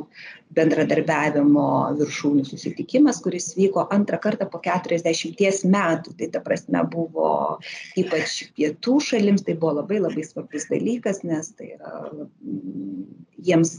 bendradarbiavimo 0.56 1.68
viršūnių 2.00 2.46
susitikimas, 2.48 3.20
kuris 3.24 3.50
vyko 3.58 3.84
antrą 3.92 4.16
kartą 4.22 4.48
po 4.48 4.62
40 4.64 5.68
metų. 5.76 6.16
Tai 6.16 6.30
ta 6.32 6.40
prasme 6.44 6.86
buvo 6.88 7.28
ypač 8.00 8.46
pietų 8.56 8.96
šalims, 9.12 9.44
tai 9.44 9.60
buvo 9.60 9.76
labai 9.82 10.00
labai 10.00 10.24
svarbus 10.24 10.70
dalykas, 10.72 11.20
nes 11.28 11.52
tai 11.58 11.74
yra 11.76 12.08
jiems 13.46 13.76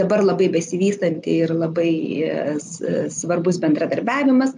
dabar 0.00 0.22
labai 0.24 0.48
besivystanti 0.54 1.38
ir 1.44 1.54
labai 1.58 1.92
e, 2.26 2.36
svarbus 3.10 3.60
bendradarbiavimas 3.62 4.54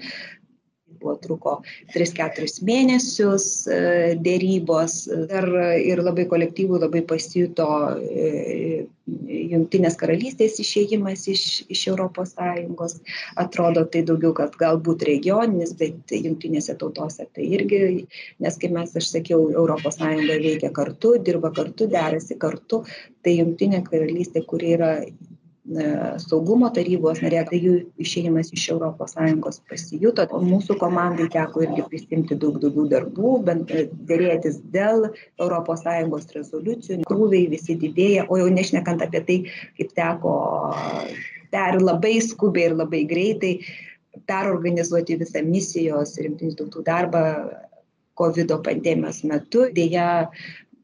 buvo 1.04 1.16
truko 1.20 1.58
3-4 1.94 2.64
mėnesius 2.66 3.46
e, 3.68 3.78
dėrybos 4.24 4.98
dar 5.30 5.48
ir 5.78 6.02
labai 6.04 6.26
kolektyvų 6.32 6.82
labai 6.86 7.04
pasijuto 7.14 7.68
e, 8.00 8.84
Junktinės 9.04 9.98
karalystės 10.00 10.54
išėjimas 10.62 11.26
iš, 11.28 11.42
iš 11.68 11.82
Sąjungos. 12.30 12.94
Atrodo 13.42 13.82
tai 13.92 14.00
daugiau, 14.08 14.32
kad 14.38 14.56
galbūt 14.60 15.04
regioninis, 15.04 15.74
bet 15.76 16.14
jungtinėse 16.16 16.72
tautose 16.80 17.26
tai 17.36 17.50
irgi, 17.58 17.82
nes 18.40 18.56
kaip 18.62 18.72
mes, 18.72 18.96
aš 18.96 19.10
sakiau, 19.12 19.44
Sąjunga 19.98 20.38
veikia 20.40 20.72
kartu, 20.72 21.18
dirba 21.26 21.52
kartu, 21.52 21.90
derasi 21.92 22.38
kartu. 22.40 22.80
Tai 23.24 23.36
Junktinė 23.42 23.84
karalystė, 23.84 24.44
kuri 24.48 24.72
yra 24.78 24.90
saugumo 26.20 26.68
tarybos 26.76 27.22
narė, 27.24 27.40
tai 27.48 27.58
jų 27.62 27.74
išėjimas 28.04 28.52
iš 28.52 28.66
ES 28.74 29.60
pasijuto. 29.70 30.26
O 30.36 30.40
mūsų 30.44 30.76
komandai 30.80 31.28
teko 31.32 31.64
irgi 31.64 31.86
prisimti 31.88 32.36
daug 32.36 32.58
daugiau 32.60 32.84
darbų, 32.90 33.32
bent 33.44 33.72
dėrėtis 34.08 34.60
dėl 34.74 35.08
ES 35.40 36.28
rezoliucijų. 36.36 37.04
Krūviai 37.08 37.48
visi 37.48 37.78
didėja, 37.80 38.26
o 38.28 38.36
jau 38.36 38.50
nešnekant 38.52 39.02
apie 39.02 39.24
tai, 39.24 39.38
kaip 39.78 39.94
teko 39.96 40.34
per 41.50 41.80
labai 41.80 42.20
skubiai 42.20 42.70
ir 42.70 42.76
labai 42.76 43.04
greitai 43.08 43.58
perorganizuoti 44.28 45.16
visą 45.18 45.42
misijos 45.46 46.18
ir 46.18 46.28
jungtinių 46.28 46.58
tautų 46.60 46.84
darbą 46.84 47.24
COVID 48.20 48.52
pandemijos 48.62 49.24
metu. 49.26 49.64
Deja, 49.74 50.28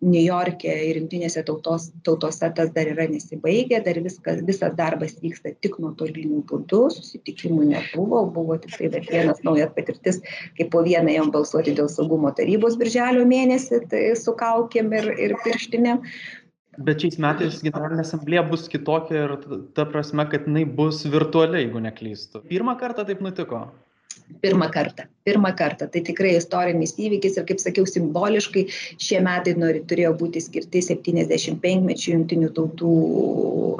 niujorke 0.01 0.73
ir 0.89 0.99
jungtinėse 1.01 1.43
tautos 1.47 1.91
tautose 2.07 2.49
tas 2.57 2.73
dar 2.77 2.89
yra 2.89 3.07
nesibaigę 3.11 3.83
dar 3.85 4.01
viskas 4.05 4.41
visas 4.49 4.75
darbas 4.79 5.17
vyksta 5.23 5.53
tik 5.61 5.77
nuotoliniu 5.83 6.41
būdu 6.51 6.83
susitikimų 6.95 7.69
nebuvo 7.75 8.23
buvo 8.37 8.57
tiktai 8.63 8.91
dar 8.95 9.05
vienas 9.11 9.43
naujas 9.45 9.75
patirtis 9.77 10.23
kai 10.57 10.69
po 10.73 10.85
vieną 10.87 11.13
ėjom 11.17 11.33
balsuoti 11.37 11.77
dėl 11.77 11.91
saugumo 11.93 12.33
tarybos 12.37 12.79
birželio 12.81 13.27
mėnesį 13.29 13.83
tai 13.93 14.05
su 14.17 14.37
kaukėm 14.45 14.93
ir 15.01 15.11
ir 15.29 15.37
pirštinėm 15.45 16.05
Bet 16.81 17.03
šiais 17.03 17.19
metais 17.21 17.59
generalinė 17.61 18.05
asamblėja 18.07 18.45
bus 18.49 18.69
kitokia 18.71 19.25
ir 19.27 19.33
ta 19.77 19.85
prasme, 19.91 20.25
kad 20.31 20.47
jinai 20.49 20.63
bus 20.79 21.03
virtualiai, 21.13 21.67
jeigu 21.67 21.83
neklystu. 21.83 22.41
Pirmą 22.49 22.77
kartą 22.81 23.05
taip 23.09 23.21
nutiko 23.21 23.67
pirmą 24.41 24.71
kartą 24.73 25.09
pirmą 25.25 25.53
kartą. 25.57 25.87
Tai 25.93 26.03
tikrai 26.07 26.35
istorinis 26.39 26.95
įvykis 26.99 27.37
ir 27.39 27.47
kaip 27.49 27.61
sakiau 27.63 27.87
simboliškai 27.89 28.65
šie 28.73 29.21
metai 29.25 29.55
nori 29.59 29.83
turėjo 29.91 30.15
būti 30.21 30.43
skirti 30.43 30.83
septyniasdešim 30.85 31.61
penkmečiui 31.63 32.15
jungtinių 32.17 32.51
tautų 32.57 32.95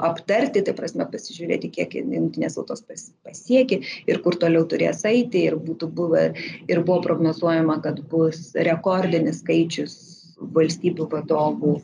aptarti 0.07 0.63
ta 0.67 0.75
prasme 0.77 1.07
pasižiūrėti 1.11 1.71
kiek 1.77 1.97
jungtinės 1.99 2.57
tautos 2.59 2.85
pas 2.87 3.09
pasiekė 3.27 3.81
ir 4.11 4.21
kur 4.23 4.37
toliau 4.43 4.67
turės 4.69 5.03
eiti. 5.09 5.47
Ir 5.49 5.57
būtų 5.57 5.91
buvę 5.97 6.25
ir 6.69 6.83
buvo 6.85 7.01
prognozuojama 7.09 7.81
kad 7.85 8.01
bus 8.11 8.51
rekordinis 8.69 9.41
skaičius 9.41 9.99
valstybių 10.41 11.05
vadovų 11.09 11.75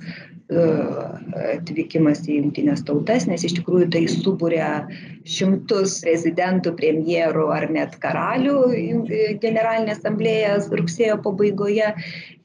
atvykimas 0.48 2.22
į 2.24 2.38
jungtinės 2.38 2.86
tautas, 2.88 3.26
nes 3.28 3.44
iš 3.44 3.58
tikrųjų 3.58 3.90
tai 3.92 4.04
subūrė 4.08 4.68
šimtus 5.28 5.98
prezidentų, 6.06 6.72
premjerų 6.78 7.50
ar 7.52 7.66
net 7.74 7.98
karalių 8.00 8.54
generalinė 9.44 9.98
asamblėja 9.98 10.54
rugsėjo 10.72 11.18
pabaigoje 11.26 11.90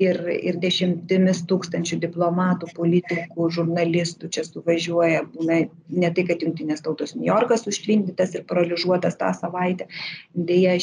ir, 0.02 0.18
ir 0.34 0.58
dešimtimis 0.64 1.44
tūkstančių 1.50 2.00
diplomatų, 2.02 2.72
politikų, 2.74 3.48
žurnalistų 3.54 4.32
čia 4.34 4.44
suvažiuoja, 4.48 5.22
būna 5.36 5.60
ne 5.70 6.10
tai, 6.10 6.26
kad 6.26 6.42
jungtinės 6.42 6.82
tautos 6.82 7.14
New 7.14 7.28
Yorkas 7.30 7.68
užtvindytas 7.70 8.34
ir 8.34 8.46
paralyžiuotas 8.50 9.20
tą 9.22 9.30
savaitę, 9.38 9.86
dėja, 10.34 10.74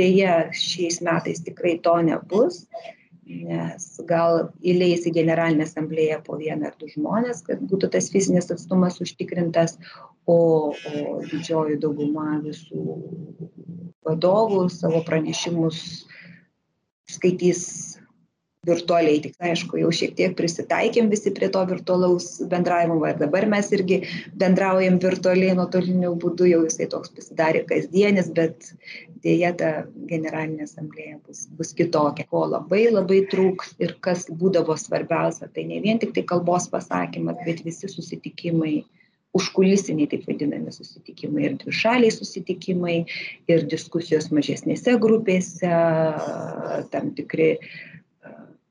dėja 0.00 0.40
šiais 0.56 1.02
metais 1.04 1.44
tikrai 1.44 1.76
to 1.84 2.00
nebus 2.08 2.64
nes 3.48 3.86
gal 4.08 4.48
įleis 4.60 5.06
į 5.08 5.14
generalinę 5.16 5.66
asamblėją 5.66 6.20
po 6.26 6.38
vieną 6.40 6.70
ar 6.70 6.76
du 6.80 6.88
žmones, 6.90 7.42
kad 7.46 7.62
būtų 7.70 7.92
tas 7.94 8.10
fizinis 8.12 8.50
atstumas 8.54 9.00
užtikrintas, 9.04 9.78
o, 10.26 10.38
o 10.72 11.16
didžioji 11.30 11.80
dauguma 11.82 12.38
visų 12.44 12.98
vadovų 14.06 14.66
savo 14.72 15.02
pranešimus 15.06 15.82
skaitys 17.10 17.64
virtualiai, 18.62 19.18
tik 19.18 19.40
aišku, 19.42 19.74
jau 19.80 19.88
šiek 19.90 20.12
tiek 20.14 20.34
prisitaikėm 20.38 21.08
visi 21.10 21.32
prie 21.34 21.48
to 21.50 21.64
virtualaus 21.66 22.28
bendravimo, 22.46 23.00
ir 23.10 23.16
dabar 23.18 23.48
mes 23.50 23.72
irgi 23.74 23.96
bendraujam 24.38 25.00
virtualiai 25.02 25.56
nuotoliniu 25.58 26.12
būdu, 26.22 26.46
jau 26.46 26.60
jisai 26.68 26.86
toks 26.92 27.10
pasidarė 27.16 27.64
kasdienis, 27.66 28.30
bet 28.36 28.70
dėja 29.26 29.50
ta 29.58 29.72
generalinė 30.06 30.68
asamblėja 30.68 31.18
bus, 31.26 31.48
bus 31.58 31.74
kitokia, 31.74 32.28
ko 32.30 32.44
labai 32.52 32.84
labai 32.92 33.24
trūks 33.34 33.74
ir 33.82 33.96
kas 34.06 34.28
būdavo 34.30 34.78
svarbiausia, 34.78 35.50
tai 35.50 35.66
ne 35.66 35.82
vien 35.82 35.98
tik 35.98 36.14
tai 36.14 36.22
kalbos 36.22 36.70
pasakymas, 36.70 37.42
bet 37.42 37.66
visi 37.66 37.90
susitikimai 37.90 38.76
užkulisiniai 39.34 40.06
taip 40.12 40.26
vadinami 40.28 40.70
susitikimai 40.70 41.48
ir 41.48 41.54
dvišaliai 41.64 42.14
susitikimai 42.14 42.98
ir 43.50 43.66
diskusijos 43.66 44.30
mažesnėse 44.30 44.94
grupėse, 45.02 45.78
tam 46.92 47.10
tikri 47.16 47.56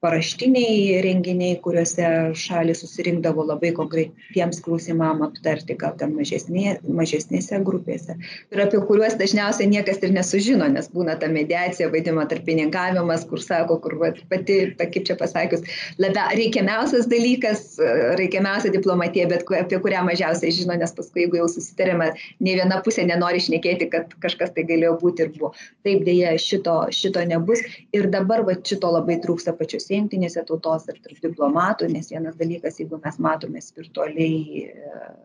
paraštiniai 0.01 1.01
renginiai 1.05 1.57
kuriuose 1.61 2.05
šalys 2.41 2.79
susirinkdavo 2.81 3.43
labai 3.45 3.69
konkretiems 3.77 4.61
klausimam 4.65 5.19
aptarti 5.27 5.75
gal 5.83 5.93
ten 5.99 6.15
mažesnė 6.17 6.79
mažesnėse 6.99 7.59
grupėse. 7.67 8.15
Ir 8.49 8.63
apie 8.63 8.79
kuriuos 8.87 9.13
dažniausiai 9.19 9.69
niekas 9.69 10.01
ir 10.01 10.13
nesužino 10.15 10.65
nes 10.73 10.89
būna 10.93 11.17
ta 11.21 11.29
mediacija 11.29 11.91
vadinama 11.93 12.25
tarpininkavimas 12.31 13.27
kur 13.29 13.43
sako 13.45 13.77
kur 13.83 13.97
vat 14.01 14.17
pati 14.31 14.57
kaip 14.79 15.05
čia 15.09 15.17
pasakius 15.19 15.67
labia 16.01 16.25
reikiamiausias 16.33 17.05
dalykas 17.11 17.77
reikiamiausia 18.17 18.73
diplomatija 18.73 19.29
bet 19.29 19.45
apie 19.59 19.81
kurią 19.85 20.01
mažiausiai 20.09 20.57
žino 20.57 20.79
nes 20.81 20.97
paskui 20.97 21.27
jeigu 21.27 21.43
jau 21.43 21.47
susitariama 21.57 22.09
nei 22.39 22.57
viena 22.57 22.81
pusė 22.81 23.05
nenori 23.05 23.43
šnekėti 23.45 23.91
kad 23.93 24.17
kažkas 24.25 24.57
tai 24.57 24.65
galėjo 24.65 24.97
būti 25.05 25.27
ir 25.27 25.31
buvo. 25.37 25.53
Taip 25.85 26.01
deja 26.09 26.33
šito 26.41 26.81
šito 26.89 27.21
nebus. 27.29 27.61
Ir 27.93 28.09
dabar 28.09 28.41
vat 28.49 28.65
šito 28.65 28.89
labai 28.97 29.21
trūksta 29.21 29.53
pačiose 29.57 29.90
pačiose 29.91 29.99
jungtinėse 29.99 30.45
tautose 30.47 30.93
ir 30.93 31.01
tarp 31.03 31.19
diplomatų, 31.21 31.89
nes 31.91 32.11
vienas 32.11 32.35
dalykas, 32.37 32.79
jeigu 32.79 32.99
mes 33.03 33.17
matomės 33.19 33.73
virtualiai 33.75 34.67
e, 34.67 35.15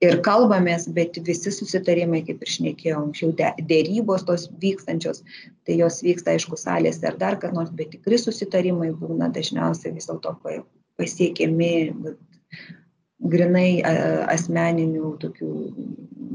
ir 0.00 0.20
kalbamės, 0.22 0.88
bet 0.88 1.18
visi 1.26 1.50
susitarimai, 1.50 2.22
kaip 2.24 2.42
ir 2.42 2.48
šnekėjau 2.48 3.02
anksčiau, 3.04 3.34
dėrybos 3.60 4.24
tos 4.26 4.48
vykstančios, 4.62 5.22
tai 5.66 5.78
jos 5.80 6.02
vyksta, 6.02 6.34
aišku, 6.34 6.56
salėse 6.56 7.06
ar 7.06 7.16
dar 7.18 7.38
kad 7.38 7.52
nors, 7.52 7.70
bet 7.70 7.90
tikri 7.90 8.18
susitarimai 8.18 8.92
būna 8.92 9.30
dažniausiai 9.30 9.94
vis 9.94 10.08
dėlto 10.08 10.36
pasiekiami 10.96 11.72
grinai 13.20 13.82
asmeninių 14.32 15.16
tokių 15.20 15.50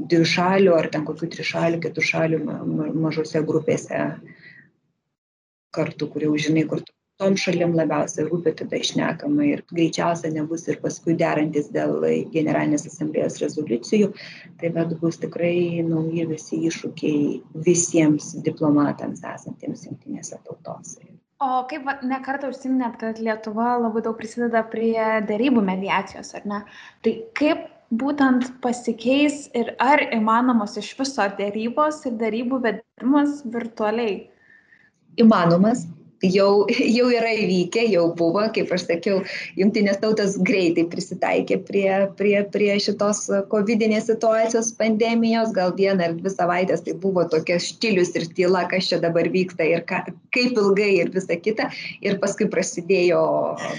dvišalių 0.06 0.74
ar 0.76 0.86
ten 0.92 1.02
kokių 1.06 1.28
trišalių, 1.34 1.80
keturšalių 1.82 2.38
mažose 2.94 3.42
grupėse 3.42 4.04
kartu, 5.74 6.06
kur 6.08 6.22
jau 6.22 6.36
žinai, 6.38 6.62
kur 6.70 6.80
tu 6.80 6.95
tom 7.20 7.36
šalim 7.40 7.72
labiausiai 7.76 8.26
rūpi 8.28 8.52
tada 8.58 8.78
išnekama 8.80 9.44
ir 9.48 9.62
greičiausia 9.72 10.30
nebus 10.34 10.66
ir 10.68 10.80
paskui 10.82 11.16
derantis 11.18 11.70
dėl 11.72 12.04
generalinės 12.34 12.86
asamblėjos 12.90 13.40
rezoliucijų, 13.42 14.10
tai 14.60 14.72
bet 14.74 14.92
bus 15.00 15.20
tikrai 15.22 15.82
nauji 15.86 16.26
visi 16.32 16.60
iššūkiai 16.68 17.62
visiems 17.68 18.34
diplomatams 18.46 19.24
esantiems 19.32 19.86
jungtinėse 19.88 20.40
tautose. 20.44 21.08
O 21.44 21.64
kaip 21.68 21.88
nekartą 22.04 22.48
užsiminėt, 22.52 22.94
kad 23.00 23.18
Lietuva 23.20 23.74
labai 23.80 24.02
daug 24.04 24.16
prisideda 24.16 24.62
prie 24.72 24.96
darybų 25.28 25.64
mediacijos, 25.64 26.32
ar 26.36 26.46
ne? 26.48 26.62
Tai 27.04 27.12
kaip 27.36 27.66
būtent 27.92 28.48
pasikeis 28.64 29.44
ir 29.56 29.74
ar 29.80 30.00
įmanomos 30.16 30.78
iš 30.80 30.94
viso 30.98 31.28
darybos 31.38 32.00
ir 32.08 32.16
darybų 32.22 32.62
vedimas 32.64 33.44
virtualiai? 33.52 34.16
Įmanomas, 35.20 35.84
jau, 36.24 36.66
jau 36.96 37.06
yra 37.12 37.32
įvykę, 37.36 37.84
jau 37.92 38.06
buvo, 38.16 38.44
kaip 38.54 38.72
aš 38.74 38.86
sakiau, 38.88 39.22
jungtinės 39.58 40.00
tautos 40.02 40.36
greitai 40.46 40.86
prisitaikė 40.92 41.60
prie, 41.68 41.90
prie, 42.18 42.36
prie 42.52 42.70
šitos 42.82 43.26
COVID-19 43.52 44.06
situacijos 44.06 44.72
pandemijos, 44.78 45.52
gal 45.56 45.74
vieną 45.76 46.10
ar 46.10 46.16
dvi 46.16 46.32
savaitės 46.32 46.84
tai 46.86 46.96
buvo 47.02 47.26
tokia 47.32 47.58
štilius 47.62 48.14
ir 48.16 48.28
tyla, 48.36 48.66
kas 48.70 48.90
čia 48.90 49.00
dabar 49.02 49.28
vyksta 49.32 49.66
ir 49.66 49.84
ka, 49.88 50.04
kaip 50.34 50.56
ilgai 50.56 50.92
ir 51.02 51.12
visa 51.14 51.36
kita. 51.40 51.68
Ir 52.04 52.20
paskui 52.22 52.48
prasidėjo 52.52 53.22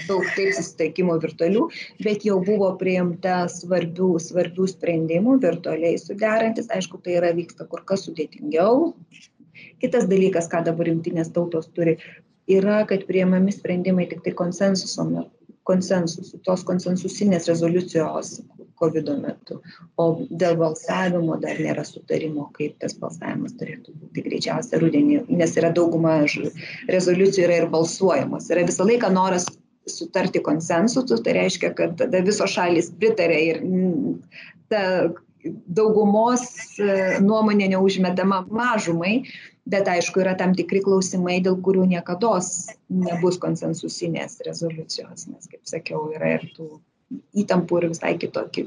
daug 0.08 0.26
taip 0.36 0.54
susitaikymų 0.56 1.18
virtualių, 1.24 1.66
bet 2.04 2.26
jau 2.28 2.38
buvo 2.44 2.70
priimta 2.80 3.44
svarbių, 3.52 4.14
svarbių 4.22 4.68
sprendimų 4.74 5.38
virtualiai 5.42 5.98
suderantis. 6.00 6.70
Aišku, 6.74 7.00
tai 7.02 7.18
yra 7.20 7.32
vyksta 7.36 7.66
kur 7.68 7.82
kas 7.88 8.06
sudėtingiau, 8.06 8.92
Kitas 9.82 10.08
dalykas, 10.10 10.48
ką 10.50 10.64
dabar 10.66 10.88
jungtinės 10.90 11.30
tautos 11.34 11.68
turi, 11.74 11.96
yra, 12.48 12.82
kad 12.88 13.04
priemami 13.08 13.52
sprendimai 13.54 14.08
tik 14.10 14.24
tai 14.24 14.36
konsensuso 14.36 15.04
metu 15.08 15.38
konsensusu, 15.68 16.40
tos 16.46 16.64
konsensusinės 16.68 17.48
rezoliucijos 17.50 18.38
COVID 18.78 19.10
metu. 19.20 19.58
O 19.98 20.06
dėl 20.30 20.56
balsavimo 20.60 21.36
dar 21.42 21.58
nėra 21.60 21.84
sutarimo, 21.86 22.48
kaip 22.56 22.78
tas 22.82 22.94
balsavimas 23.00 23.56
turėtų 23.58 23.94
būti 23.98 24.24
greičiausia 24.28 24.80
rudenį, 24.80 25.24
nes 25.40 25.56
yra 25.58 25.72
dauguma 25.74 26.20
rezoliucijų 26.88 27.46
yra 27.48 27.62
ir 27.62 27.70
balsuojamos. 27.74 28.50
Yra 28.54 28.66
visą 28.68 28.86
laiką 28.88 29.10
noras 29.14 29.48
sutarti 29.88 30.40
konsensusu, 30.44 31.18
tai 31.24 31.34
reiškia, 31.40 31.72
kad 31.76 31.96
tada 32.00 32.22
visos 32.24 32.52
šalis 32.54 32.92
pritarė 33.00 33.38
ir 33.50 33.62
ta 34.72 34.82
daugumos 35.48 36.42
e, 36.82 37.18
nuomonė 37.24 37.70
neužmetama 37.72 38.42
mažumai, 38.52 39.22
bet 39.68 39.88
aišku, 39.92 40.22
yra 40.24 40.34
tam 40.38 40.54
tikri 40.58 40.82
klausimai, 40.84 41.38
dėl 41.44 41.58
kurių 41.64 41.86
niekada 41.92 42.38
nebus 42.88 43.40
konsensusinės 43.42 44.40
rezoliucijos, 44.46 45.28
nes, 45.30 45.50
kaip 45.50 45.64
sakiau, 45.68 46.08
yra 46.16 46.38
ir 46.38 46.46
tų 46.56 46.70
įtampų 47.40 47.78
ir 47.80 47.86
visai 47.88 48.10
kitokie 48.20 48.64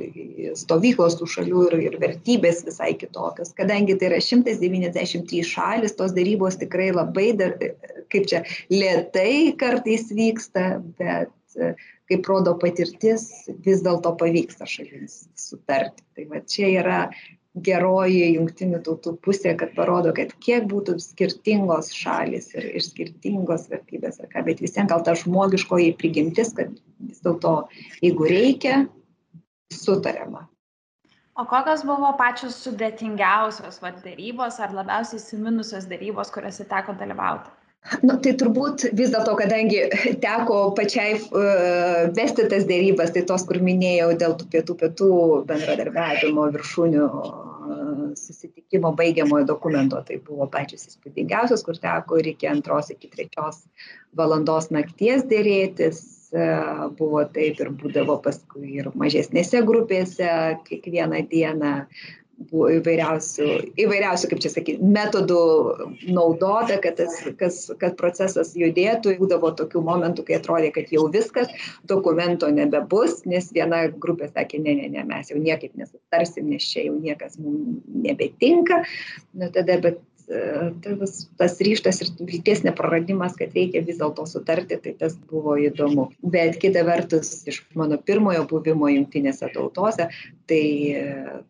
stovyklos 0.57 1.17
tų 1.19 1.27
šalių 1.29 1.65
ir, 1.67 1.75
ir 1.89 1.97
vertybės 2.01 2.63
visai 2.65 2.95
kitokios. 2.97 3.53
Kadangi 3.57 3.97
tai 4.01 4.09
yra 4.09 4.21
193 4.23 5.43
šalis, 5.45 5.93
tos 5.97 6.15
darybos 6.17 6.57
tikrai 6.61 6.89
labai, 6.95 7.27
dar, 7.37 7.53
kaip 8.13 8.25
čia, 8.31 8.41
lietai 8.73 9.53
kartais 9.61 10.09
vyksta, 10.09 10.79
bet 10.97 11.29
kaip 12.09 12.27
rodo 12.27 12.55
patirtis, 12.59 13.27
vis 13.65 13.83
dėlto 13.85 14.15
pavyksta 14.19 14.67
šalims 14.67 15.25
sutarti. 15.37 16.03
Tai 16.15 16.27
va 16.31 16.41
čia 16.47 16.71
yra 16.81 16.99
geroji 17.59 18.35
jungtinių 18.37 18.79
tautų 18.85 19.17
pusė, 19.25 19.55
kad 19.59 19.73
parodo, 19.75 20.13
kad 20.15 20.31
kiek 20.43 20.67
būtų 20.71 20.95
skirtingos 21.03 21.91
šalis 21.95 22.53
ir, 22.55 22.69
ir 22.79 22.85
skirtingos 22.85 23.67
vertybės, 23.71 24.21
ką, 24.31 24.45
bet 24.47 24.63
visiems 24.63 24.89
gal 24.91 25.03
ta 25.03 25.15
žmogiškoji 25.19 25.91
prigimtis, 25.99 26.53
kad 26.55 26.71
vis 27.03 27.19
dėlto, 27.25 27.67
jeigu 27.99 28.29
reikia, 28.31 28.85
sutariama. 29.71 30.47
O 31.39 31.45
kokios 31.47 31.83
buvo 31.87 32.11
pačios 32.19 32.57
sudėtingiausios 32.63 33.79
va, 33.83 33.93
darybos 34.03 34.59
ar 34.63 34.73
labiausiai 34.75 35.19
įsiminusios 35.19 35.87
darybos, 35.91 36.31
kuriuose 36.31 36.67
teko 36.69 36.95
dalyvauti? 36.99 37.51
Nu, 38.05 38.13
tai 38.21 38.35
turbūt 38.37 38.83
vis 38.93 39.09
dėlto, 39.09 39.33
kadangi 39.39 39.79
teko 40.21 40.59
pačiai 40.77 41.15
uh, 41.17 42.11
vesti 42.13 42.45
tas 42.51 42.67
dėrybas, 42.69 43.09
tai 43.15 43.23
tos, 43.27 43.45
kur 43.49 43.57
minėjau 43.65 44.11
dėl 44.21 44.35
tų 44.37 44.49
pietų-pietų 44.53 45.09
bendradarbiavimo 45.49 46.45
viršūnių 46.53 47.07
uh, 47.09 48.05
susitikimo 48.21 48.93
baigiamojo 48.99 49.49
dokumento, 49.49 50.03
tai 50.05 50.19
buvo 50.21 50.45
pačios 50.53 50.85
įspūdingiausios, 50.91 51.65
kur 51.65 51.81
teko 51.81 52.21
iki 52.21 52.51
antros, 52.53 52.93
iki 52.93 53.09
trečios 53.09 53.63
valandos 54.17 54.69
nakties 54.69 55.25
dėrėtis. 55.31 56.03
Uh, 56.31 56.85
buvo 56.95 57.25
taip 57.27 57.57
ir 57.59 57.73
būdavo 57.75 58.13
paskui 58.23 58.77
ir 58.77 58.85
mažesnėse 58.95 59.65
grupėse 59.67 60.29
kiekvieną 60.69 61.25
dieną 61.27 61.73
buvo 62.49 62.69
įvairiausių, 62.77 63.47
įvairiausių, 63.83 64.29
kaip 64.31 64.41
čia 64.43 64.51
sakyti, 64.53 64.89
metodų 64.95 65.39
naudota, 66.09 66.79
kad, 66.83 66.97
tas, 66.99 67.19
kas, 67.39 67.61
kad 67.81 67.97
procesas 67.99 68.53
judėtų. 68.57 69.17
Būdavo 69.21 69.51
tokių 69.59 69.83
momentų, 69.85 70.25
kai 70.27 70.39
atrodė, 70.39 70.71
kad 70.75 70.91
jau 70.93 71.05
viskas, 71.13 71.51
dokumento 71.89 72.49
nebebus, 72.53 73.21
nes 73.29 73.51
viena 73.53 73.83
grupė 73.91 74.31
sakė, 74.31 74.61
ne, 74.63 74.77
ne, 74.79 74.89
ne, 74.95 75.05
mes 75.07 75.33
jau 75.33 75.39
niekaip 75.41 75.75
nesutarsim, 75.79 76.49
nes 76.51 76.65
čia 76.65 76.87
jau 76.87 76.95
niekas 76.97 77.37
mums 77.41 77.81
nebetinka. 78.05 78.81
Na, 79.37 79.51
tada, 79.53 79.77
bet 79.83 80.01
tas, 80.83 81.15
tas 81.37 81.57
ryštas 81.63 82.01
ir 82.03 82.11
vilties 82.19 82.63
nepraradimas, 82.65 83.35
kad 83.39 83.53
reikia 83.55 83.83
vis 83.85 83.99
dėlto 83.99 84.25
sutarti, 84.29 84.77
tai 84.81 84.93
tas 84.99 85.17
buvo 85.29 85.57
įdomu. 85.59 86.09
Bet 86.23 86.59
kita 86.61 86.85
vertus, 86.87 87.33
iš 87.49 87.61
mano 87.77 87.99
pirmojo 87.99 88.45
buvimo 88.49 88.89
jungtinėse 88.91 89.51
tautose, 89.55 90.09
tai 90.51 90.63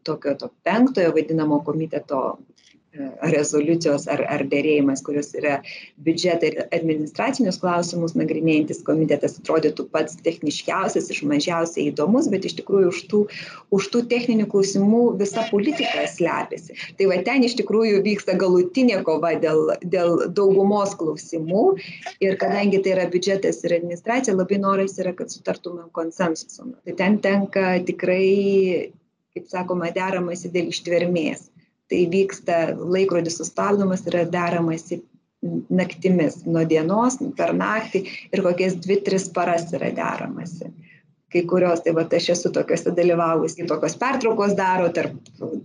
tokio 0.07 0.35
to 0.39 0.51
penktojo 0.65 1.13
vadinamo 1.15 1.61
komiteto 1.67 2.39
rezoliucijos 3.31 4.07
ar, 4.11 4.23
ar 4.27 4.43
dėrėjimas, 4.51 5.01
kurios 5.05 5.31
yra 5.37 5.59
biudžetą 6.03 6.49
ir 6.49 6.57
administracinius 6.75 7.59
klausimus 7.61 8.17
nagrinėjantis 8.19 8.81
komitetas, 8.87 9.37
atrodytų 9.39 9.85
pats 9.93 10.17
techniškiausias, 10.25 11.07
iš 11.13 11.21
mažiausiai 11.27 11.87
įdomus, 11.91 12.27
bet 12.33 12.47
iš 12.49 12.57
tikrųjų 12.59 12.91
už 12.91 13.01
tų, 13.11 13.21
už 13.77 13.89
tų 13.93 14.03
techninių 14.11 14.47
klausimų 14.51 15.03
visa 15.21 15.45
politika 15.51 16.03
slepiasi. 16.11 16.75
Tai 16.99 17.09
va 17.13 17.21
ten 17.27 17.47
iš 17.47 17.55
tikrųjų 17.61 18.01
vyksta 18.07 18.35
galutinė 18.41 18.99
kova 19.07 19.37
dėl, 19.39 19.71
dėl 19.83 20.27
daugumos 20.35 20.95
klausimų 20.99 21.65
ir 22.19 22.35
kadangi 22.41 22.81
tai 22.83 22.97
yra 22.97 23.07
biudžetas 23.11 23.63
ir 23.63 23.77
administracija, 23.79 24.35
labai 24.35 24.59
noras 24.59 24.99
yra, 24.99 25.15
kad 25.15 25.31
sutartumėm 25.31 25.87
konsensusą. 25.95 26.73
Tai 26.83 26.97
ten 26.99 27.21
tenka 27.23 27.77
tikrai, 27.87 28.91
kaip 29.31 29.47
sakoma, 29.47 29.93
deramasi 29.95 30.51
dėl 30.51 30.73
ištvermės 30.75 31.50
tai 31.91 32.07
vyksta 32.11 32.53
laikrodis 32.95 33.37
sustabdomas 33.41 34.05
yra 34.11 34.21
deramasi 34.35 34.99
naktimis 35.81 36.39
nuo 36.47 36.63
dienos 36.71 37.17
per 37.41 37.51
naktį 37.63 38.03
ir 38.37 38.43
kokias 38.47 38.77
dvi 38.87 38.99
tris 39.09 39.27
paras 39.39 39.67
yra 39.79 39.91
deramasi 40.01 40.71
kai 41.31 41.43
kurios, 41.47 41.79
tai 41.83 41.93
va 41.95 42.03
aš 42.17 42.27
esu 42.33 42.51
tokiuose 42.51 42.91
dalyvavusi, 42.95 43.65
tokios 43.67 43.95
pertraukos 43.99 44.55
daro, 44.57 44.89
tarp 44.95 45.15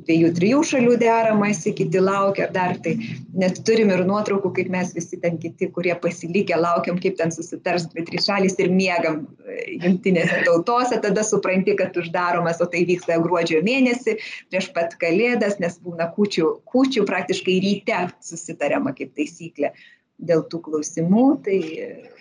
dviejų, 0.06 0.30
trijų 0.36 0.60
šalių 0.70 0.94
deramasi, 1.00 1.72
kiti 1.76 2.02
laukia 2.02 2.46
dar, 2.54 2.76
tai 2.84 2.94
net 3.34 3.58
turim 3.66 3.90
ir 3.90 4.04
nuotraukų, 4.06 4.52
kaip 4.58 4.70
mes 4.72 4.92
visi 4.94 5.18
ten 5.22 5.40
kiti, 5.42 5.68
kurie 5.74 5.94
pasilikę, 6.02 6.54
laukiam, 6.62 7.00
kaip 7.02 7.18
ten 7.18 7.34
susitars 7.34 7.88
dvi, 7.90 8.06
trys 8.06 8.28
šalys 8.30 8.54
ir 8.62 8.70
miegam 8.70 9.24
e, 9.42 9.58
jungtinėse 9.82 10.44
tautose, 10.46 11.00
tada 11.02 11.26
supranti, 11.26 11.74
kad 11.78 11.98
uždaromas, 11.98 12.62
o 12.62 12.70
tai 12.70 12.84
vyksta 12.86 13.18
gruodžio 13.24 13.64
mėnesį, 13.66 14.16
prieš 14.52 14.70
pat 14.76 14.94
kalėdas, 15.02 15.58
nes 15.62 15.80
būna 15.82 16.12
kučių, 16.14 16.52
kučių 16.70 17.06
praktiškai 17.10 17.58
ryte 17.66 18.06
susitariama 18.22 18.94
kaip 18.96 19.16
taisyklė 19.18 19.74
dėl 20.16 20.42
tų 20.48 20.62
klausimų, 20.64 21.24
tai 21.44 21.56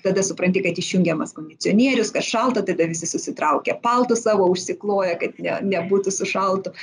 tada 0.04 0.22
supranti, 0.26 0.62
kad 0.62 0.78
išjungiamas 0.78 1.34
kondicionierius, 1.36 2.12
kad 2.14 2.26
šalta, 2.28 2.62
tada 2.68 2.88
visi 2.90 3.08
susitraukia 3.08 3.78
paltų 3.82 4.18
savo, 4.20 4.50
užsikloja, 4.52 5.16
kad 5.22 5.38
ne, 5.42 5.56
nebūtų 5.72 6.12
sušaltų. 6.14 6.74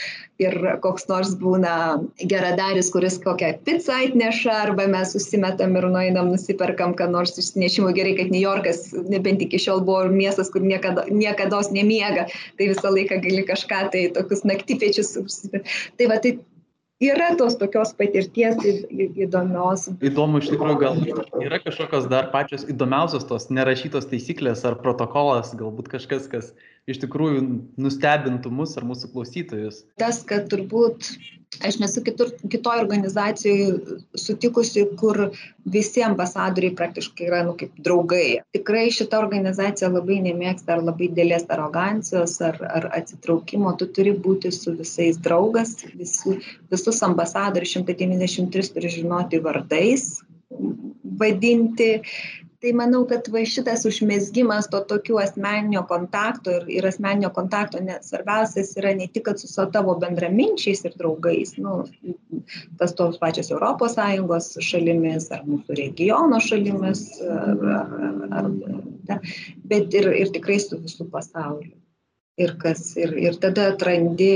Ir 0.43 0.57
koks 0.83 1.07
nors 1.11 1.35
būna 1.39 1.75
geradaris, 2.19 2.89
kuris 2.95 3.19
kokią 3.23 3.53
pizzą 3.67 4.01
atneša, 4.09 4.57
arba 4.67 4.89
mes 4.91 5.13
susimetam 5.15 5.77
ir 5.79 5.87
nueinam, 5.93 6.33
nusiperkam, 6.33 6.97
ką 6.99 7.11
nors 7.13 7.37
išsinešimų. 7.39 7.93
Gerai, 7.99 8.17
kad 8.19 8.33
New 8.35 8.43
Yorkas 8.43 8.89
nebent 9.13 9.45
iki 9.45 9.61
šiol 9.63 9.85
buvo 9.87 10.09
miestas, 10.11 10.51
kur 10.51 10.65
niekada, 10.65 11.05
niekada 11.13 11.61
nemiega, 11.77 12.27
tai 12.59 12.73
visą 12.73 12.91
laiką 12.91 13.21
gali 13.23 13.45
kažką, 13.47 13.85
tai 13.93 14.09
tokius 14.17 14.43
naktypečius. 14.49 15.15
Tai 16.01 16.09
va, 16.11 16.17
tai 16.23 16.39
yra 17.03 17.33
tos 17.39 17.57
tokios 17.61 17.93
patirties 17.99 18.59
įdomios. 19.27 19.89
Įdomu 20.05 20.43
iš 20.43 20.53
tikrųjų, 20.53 20.77
gal 20.81 21.01
yra 21.43 21.59
kažkokios 21.63 22.09
dar 22.13 22.31
pačios 22.35 22.67
įdomiausios 22.71 23.27
tos 23.29 23.49
nerašytos 23.51 24.09
taisyklės 24.13 24.63
ar 24.69 24.79
protokolas, 24.85 25.53
galbūt 25.59 25.91
kažkas, 25.97 26.29
kas 26.33 26.53
iš 26.91 26.99
tikrųjų 27.05 27.45
nustebintų 27.81 28.51
mus 28.55 28.75
ar 28.79 28.87
mūsų 28.89 29.13
klausytojus? 29.13 29.85
Tas, 30.03 30.23
kad 30.27 30.49
turbūt 30.51 31.13
aš 31.61 31.77
nesu 31.83 32.03
kitur, 32.05 32.33
kitoj 32.51 32.81
organizacijai 32.81 33.97
sutikusi, 34.19 34.85
kur 34.99 35.29
visi 35.75 36.03
ambasadoriai 36.05 36.75
praktiškai 36.79 37.29
yra 37.29 37.43
nu, 37.47 37.55
kaip 37.61 37.77
draugai. 37.85 38.41
Tikrai 38.57 38.87
šita 38.95 39.21
organizacija 39.21 39.93
labai 39.93 40.19
nemėgsta 40.25 40.77
ar 40.77 40.85
labai 40.87 41.11
dėlės 41.15 41.47
arogancijos 41.53 42.39
ar, 42.49 42.59
ar 42.73 42.89
atsitraukimo, 42.97 43.75
tu 43.79 43.91
turi 43.95 44.17
būti 44.27 44.53
su 44.55 44.75
visais 44.79 45.21
draugas, 45.23 45.77
visu, 45.99 46.39
visus 46.73 47.03
ambasadorius 47.07 47.77
193 47.79 48.73
turi 48.75 48.95
žinoti 48.97 49.43
vardais, 49.45 50.09
vadinti, 51.21 51.93
tai 52.63 52.73
manau 52.79 53.03
kad 53.11 53.27
va 53.35 53.43
šitas 53.49 53.83
užmezgimas 53.89 54.69
to 54.71 54.79
tokių 54.93 55.19
asmeninio 55.25 55.83
kontakto 55.91 56.55
ir, 56.61 56.69
ir 56.79 56.87
asmeninio 56.87 57.33
kontakto, 57.35 57.81
nes 57.83 58.07
svarbiausias 58.13 58.71
yra 58.79 58.95
ne 58.99 59.09
tik, 59.11 59.25
kad 59.27 59.43
su 59.43 59.51
savo 59.51 59.97
bendraminčiais 60.05 60.85
ir 60.87 60.95
draugais, 61.01 61.57
nu, 61.59 61.81
tas 62.79 62.95
tos 62.99 63.19
pačios 63.23 63.51
ES 63.51 64.49
šalimis 64.71 65.31
ar 65.35 65.43
mūsų 65.49 65.79
regiono 65.83 66.39
šalimis, 66.41 67.05
ar, 67.27 67.67
ar, 67.81 67.95
ar, 68.41 68.51
ar, 69.11 69.31
bet 69.67 69.99
ir, 69.99 70.13
ir 70.23 70.35
tikrai 70.35 70.61
su 70.63 70.79
visų 70.79 71.11
pasauliu 71.11 71.82
ir 72.41 72.55
kas 72.59 72.97
ir 72.97 73.13
ir 73.21 73.37
tada 73.41 73.67
atrandi 73.73 74.31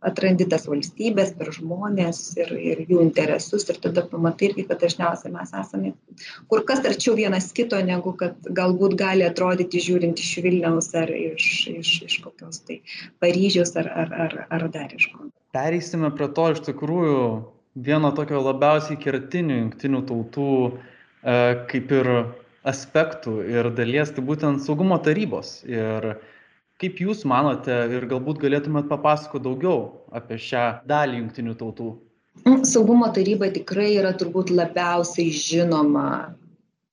atrandi 0.00 0.46
tas 0.48 0.66
valstybes 0.70 1.32
per 1.38 1.50
žmones 1.56 2.20
ir 2.38 2.52
ir 2.54 2.82
jų 2.86 3.00
interesus 3.02 3.66
ir 3.68 3.80
tada 3.82 4.04
pamatai 4.12 4.50
irgi 4.50 4.66
kad 4.68 4.78
dažniausiai 4.84 5.32
mes 5.34 5.50
esame 5.62 5.92
kur 6.52 6.62
kas 6.68 6.84
arčiau 6.92 7.16
vienas 7.18 7.50
kito 7.56 7.80
negu 7.90 8.14
kad 8.22 8.38
galbūt 8.60 8.94
gali 9.02 9.26
atrodyti 9.26 9.82
žiūrint 9.88 10.22
iš 10.22 10.32
vilniaus 10.46 10.92
ar 11.02 11.10
iš 11.10 11.50
iš 11.74 11.92
iš 12.06 12.18
kokios 12.22 12.62
tai 12.62 12.80
paryžiaus 13.18 13.74
ar 13.82 13.90
ar 14.04 14.14
ar 14.26 14.38
ar 14.48 14.68
dar 14.70 14.94
iš 14.94 15.10
ko 15.10 15.26
pereisime 15.52 16.14
prie 16.14 16.30
to 16.38 16.50
iš 16.54 16.62
tikrųjų 16.70 17.20
vieno 17.74 18.14
tokio 18.14 18.38
labiausiai 18.46 19.02
kertinių 19.02 19.58
jungtinių 19.64 20.06
tautų 20.06 20.50
e, 20.70 21.36
kaip 21.70 21.92
ir 21.98 22.10
aspektų 22.70 23.40
ir 23.50 23.70
dalies 23.74 24.12
tai 24.14 24.22
būtent 24.22 24.62
saugumo 24.62 24.98
tarybos 25.02 25.60
ir 25.66 26.14
kaip 26.80 27.00
jūs 27.04 27.24
manote 27.28 27.74
ir 27.96 28.06
galbūt 28.10 28.40
galėtumėt 28.42 28.88
papasakot 28.90 29.44
daugiau 29.44 30.06
apie 30.16 30.40
šią 30.40 30.66
dalį 30.88 31.22
jungtinių 31.22 31.56
tautų? 31.60 31.90
Mm, 32.46 32.62
saugumo 32.68 33.10
taryba 33.14 33.50
tikrai 33.52 33.90
yra 33.98 34.12
turbūt 34.16 34.52
labiausiai 34.54 35.32
žinoma 35.34 36.36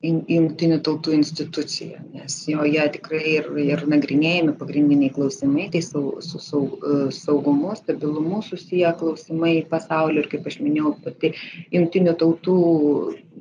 jungtinių 0.05 0.77
tautų 0.85 1.15
institucija, 1.17 2.03
nes 2.13 2.35
joje 2.45 2.83
tikrai 2.93 3.21
ir, 3.39 3.47
ir 3.57 3.81
nagrinėjami 3.89 4.53
pagrindiniai 4.59 5.09
klausimai, 5.15 5.65
tai 5.73 5.81
su, 5.81 6.01
su 6.21 6.37
saug, 6.37 6.75
saugumu, 7.15 7.71
stabilumu 7.79 8.43
susiję 8.45 8.91
klausimai 8.99 9.55
pasaulio 9.71 10.21
ir, 10.21 10.29
kaip 10.29 10.45
aš 10.51 10.59
minėjau, 10.61 10.93
pati 11.01 11.31
jungtinių 11.73 12.13
tautų 12.21 12.59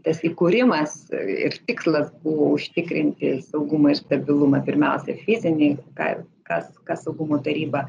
tas 0.07 0.23
įkūrimas 0.25 0.97
ir 1.13 1.59
tikslas 1.69 2.09
buvo 2.25 2.55
užtikrinti 2.57 3.37
saugumą 3.51 3.93
ir 3.93 4.01
stabilumą, 4.01 4.63
pirmiausia 4.65 5.19
fizinį, 5.27 5.75
kas, 6.49 6.71
kas 6.89 7.05
saugumo 7.07 7.39
taryba 7.43 7.87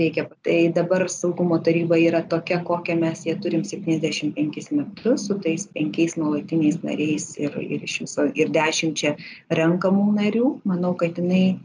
veikia. 0.00 0.26
Tai 0.44 0.58
dabar 0.74 1.06
saugumo 1.08 1.58
taryba 1.64 1.98
yra 2.00 2.22
tokia, 2.22 2.60
kokią 2.64 2.98
mes 3.00 3.24
ją 3.26 3.36
turim 3.42 3.64
75 3.64 4.70
metus, 4.76 5.26
su 5.26 5.38
tais 5.44 5.66
penkiais 5.74 6.16
nuolatiniais 6.16 6.80
nariais 6.86 7.26
ir, 7.38 7.56
ir 7.60 7.84
viso 7.84 8.28
ir 8.34 8.54
dešimčia 8.56 9.16
renkamų 9.60 10.06
narių. 10.20 10.54
Manau, 10.64 10.94
kad 10.94 11.20
jinai 11.20 11.58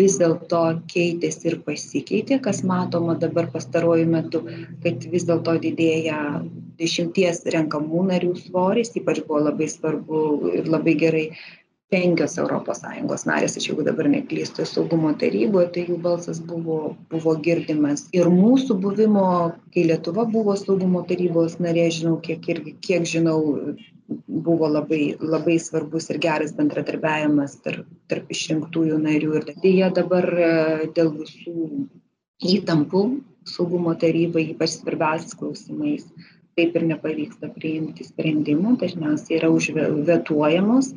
vis 0.00 0.16
dėlto 0.20 0.62
keitėsi 0.88 1.50
ir 1.50 1.58
pasikeitė, 1.66 2.40
kas 2.44 2.62
matoma 2.64 3.16
dabar 3.20 3.50
pastaruoju 3.52 4.08
metu, 4.08 4.42
kad 4.84 5.04
vis 5.12 5.26
dėlto 5.28 5.58
didėja 5.60 6.18
dešimties 6.80 7.44
renkamų 7.54 8.06
narių 8.08 8.32
svoris, 8.40 8.94
ypač 8.98 9.20
buvo 9.26 9.42
labai 9.48 9.68
svarbu 9.68 10.22
ir 10.56 10.70
labai 10.72 10.96
gerai 11.04 11.26
penkios 11.92 12.38
europos 12.40 12.80
sąjungos 12.80 13.26
narės 13.28 13.58
aš 13.60 13.68
jeigu 13.68 13.84
dabar 13.84 14.08
neklystu 14.08 14.64
saugumo 14.68 15.12
taryboje 15.20 15.68
tai 15.74 15.84
jų 15.90 15.98
balsas 16.06 16.40
buvo 16.48 16.78
buvo 17.12 17.34
girdimas. 17.46 18.06
Ir 18.16 18.30
mūsų 18.32 18.78
buvimo 18.84 19.26
kai 19.74 19.84
lietuva 19.90 20.24
buvo 20.32 20.56
saugumo 20.56 21.04
tarybos 21.08 21.58
narė 21.60 21.90
žinau 21.98 22.16
kiek 22.24 22.48
irgi 22.54 22.76
kiek 22.88 23.08
žinau 23.14 23.38
buvo 24.48 24.68
labai 24.68 25.02
labai 25.20 25.58
svarbus 25.60 26.08
ir 26.12 26.20
geras 26.24 26.54
bendradarbiavimas 26.56 27.58
tarp 27.64 27.88
tarp 28.12 28.32
išrinktųjų 28.32 29.00
narių. 29.06 29.34
Ir 29.40 29.52
deja 29.64 29.90
dabar 30.00 30.28
e, 30.32 30.52
dėl 30.96 31.12
visų 31.20 31.68
įtampų 32.56 33.02
saugumo 33.48 33.94
tarybai 33.98 34.48
ypač 34.54 34.78
svarbiausiais 34.78 35.36
klausimais 35.38 36.08
taip 36.56 36.74
ir 36.76 36.84
nepavyksta 36.88 37.48
priimti 37.54 38.04
sprendimų. 38.04 38.76
Dažniausiai 38.80 39.38
yra 39.38 39.52
užvetuojamos 39.52 40.92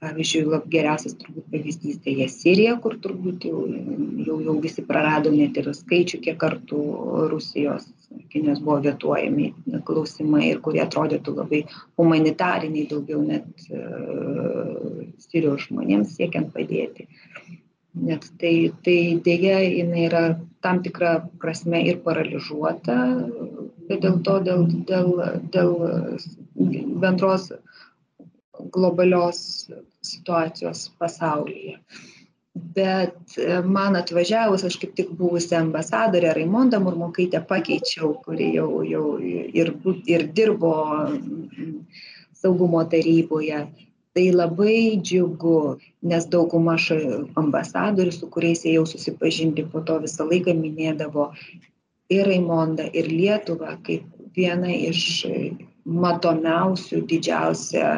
pavyzdžiui 0.00 0.48
lab 0.48 0.66
geriausias 0.72 1.16
turbūt 1.20 1.48
pavyzdys 1.52 2.00
tai 2.04 2.16
jie 2.20 2.28
sirija 2.32 2.76
kur 2.84 2.96
turbūt 3.04 3.46
jau 3.50 3.64
jau 4.26 4.36
jau 4.46 4.58
visi 4.66 4.84
prarado 4.86 5.32
net 5.34 5.58
ir 5.60 5.72
skaičių 5.76 6.22
kiek 6.26 6.38
kartų 6.40 6.84
rusijos 7.32 7.88
Kinijos 8.30 8.60
buvo 8.66 8.80
vietuojami 8.82 9.46
klausimai 9.86 10.48
ir 10.48 10.58
kurie 10.64 10.80
atrodytų 10.82 11.34
labai 11.36 11.60
humanitariniai, 11.98 12.88
daugiau 12.90 13.20
net 13.22 13.66
uh, 13.70 15.04
Sirijos 15.26 15.68
žmonėms 15.68 16.16
siekiant 16.18 16.50
padėti. 16.54 17.06
Net 18.08 18.26
tai, 18.40 18.54
tai 18.86 18.96
dėja 19.26 19.60
jinai 19.62 20.04
yra 20.08 20.22
tam 20.64 20.82
tikra 20.82 21.12
prasme 21.42 21.82
ir 21.86 22.00
paralyžiuota, 22.06 22.98
bet 23.88 24.02
dėl 24.06 24.18
to, 24.26 24.36
dėl, 24.46 24.66
dėl, 24.90 25.10
dėl 25.54 25.72
bendros 27.04 27.50
globalios 28.74 29.40
situacijos 30.02 30.90
pasaulyje. 30.98 31.78
Bet 32.54 33.38
e, 33.38 33.60
man 33.62 33.96
atvažiavus, 33.96 34.64
aš 34.66 34.76
kaip 34.82 34.96
tik 34.98 35.12
buvusi 35.18 35.54
ambasadorė 35.58 36.32
Raimonda 36.36 36.80
Murmokaitė 36.82 37.44
pakeičiau, 37.46 38.16
kuri 38.24 38.50
jau, 38.56 38.82
jau 38.86 39.04
ir, 39.20 39.70
ir 40.10 40.26
dirbo 40.34 40.74
saugumo 42.40 42.82
taryboje. 42.90 43.62
Tai 44.10 44.24
labai 44.34 44.98
džiugu, 44.98 45.78
nes 46.10 46.24
dauguma 46.32 46.74
ambasadorių, 47.38 48.12
su 48.16 48.26
kuriais 48.34 48.64
jau 48.66 48.82
susipažinti, 48.92 49.68
po 49.70 49.84
to 49.86 50.00
visą 50.02 50.26
laiką 50.26 50.56
minėdavo 50.58 51.28
ir 52.10 52.26
Raimondą, 52.26 52.88
ir 52.90 53.06
Lietuvą 53.06 53.76
kaip 53.86 54.10
vieną 54.34 54.74
iš 54.90 55.04
matomiausių, 55.86 57.04
didžiausią 57.12 57.92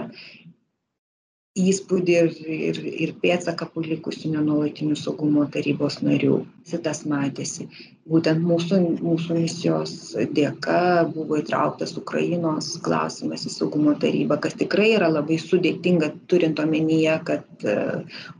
įspūdį 1.58 2.12
ir, 2.16 2.28
ir, 2.48 2.78
ir 3.04 3.10
pėtsaką 3.20 3.66
palikusių 3.74 4.30
nenuolatinių 4.32 4.94
saugumo 4.96 5.44
tarybos 5.52 5.98
narių. 6.00 6.38
Šitas 6.68 7.02
matėsi. 7.08 7.66
Būtent 8.08 8.40
mūsų, 8.40 8.78
mūsų 9.04 9.36
misijos 9.36 9.92
dėka 10.32 11.10
buvo 11.12 11.36
įtrauktas 11.42 11.92
Ukrainos 12.00 12.70
klausimas 12.86 13.44
į 13.44 13.52
saugumo 13.52 13.92
tarybą, 14.00 14.40
kas 14.40 14.56
tikrai 14.62 14.94
yra 14.94 15.10
labai 15.12 15.36
sudėtinga, 15.42 16.08
turint 16.32 16.62
omenyje, 16.62 17.18
kad 17.28 17.68
e, 17.68 17.76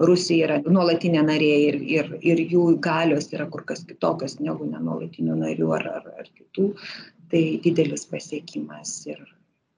Rusija 0.00 0.48
yra 0.48 0.58
nuolatinė 0.64 1.26
narė 1.28 1.52
ir, 1.68 1.80
ir, 1.98 2.10
ir 2.24 2.42
jų 2.48 2.64
galios 2.80 3.28
yra 3.36 3.50
kur 3.52 3.66
kas 3.68 3.84
kitokios 3.88 4.40
negu 4.40 4.70
nenuolatinių 4.72 5.36
narių 5.44 5.70
ar, 5.76 5.88
ar, 6.00 6.10
ar 6.24 6.32
kitų. 6.32 6.72
Tai 7.32 7.44
didelis 7.64 8.08
pasiekimas 8.08 9.02
ir, 9.08 9.20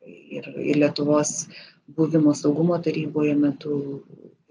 ir, 0.07 0.49
ir 0.55 0.79
Lietuvos 0.79 1.49
buvimo 1.87 2.35
saugumo 2.35 2.79
taryboje 2.83 3.35
metu 3.39 3.79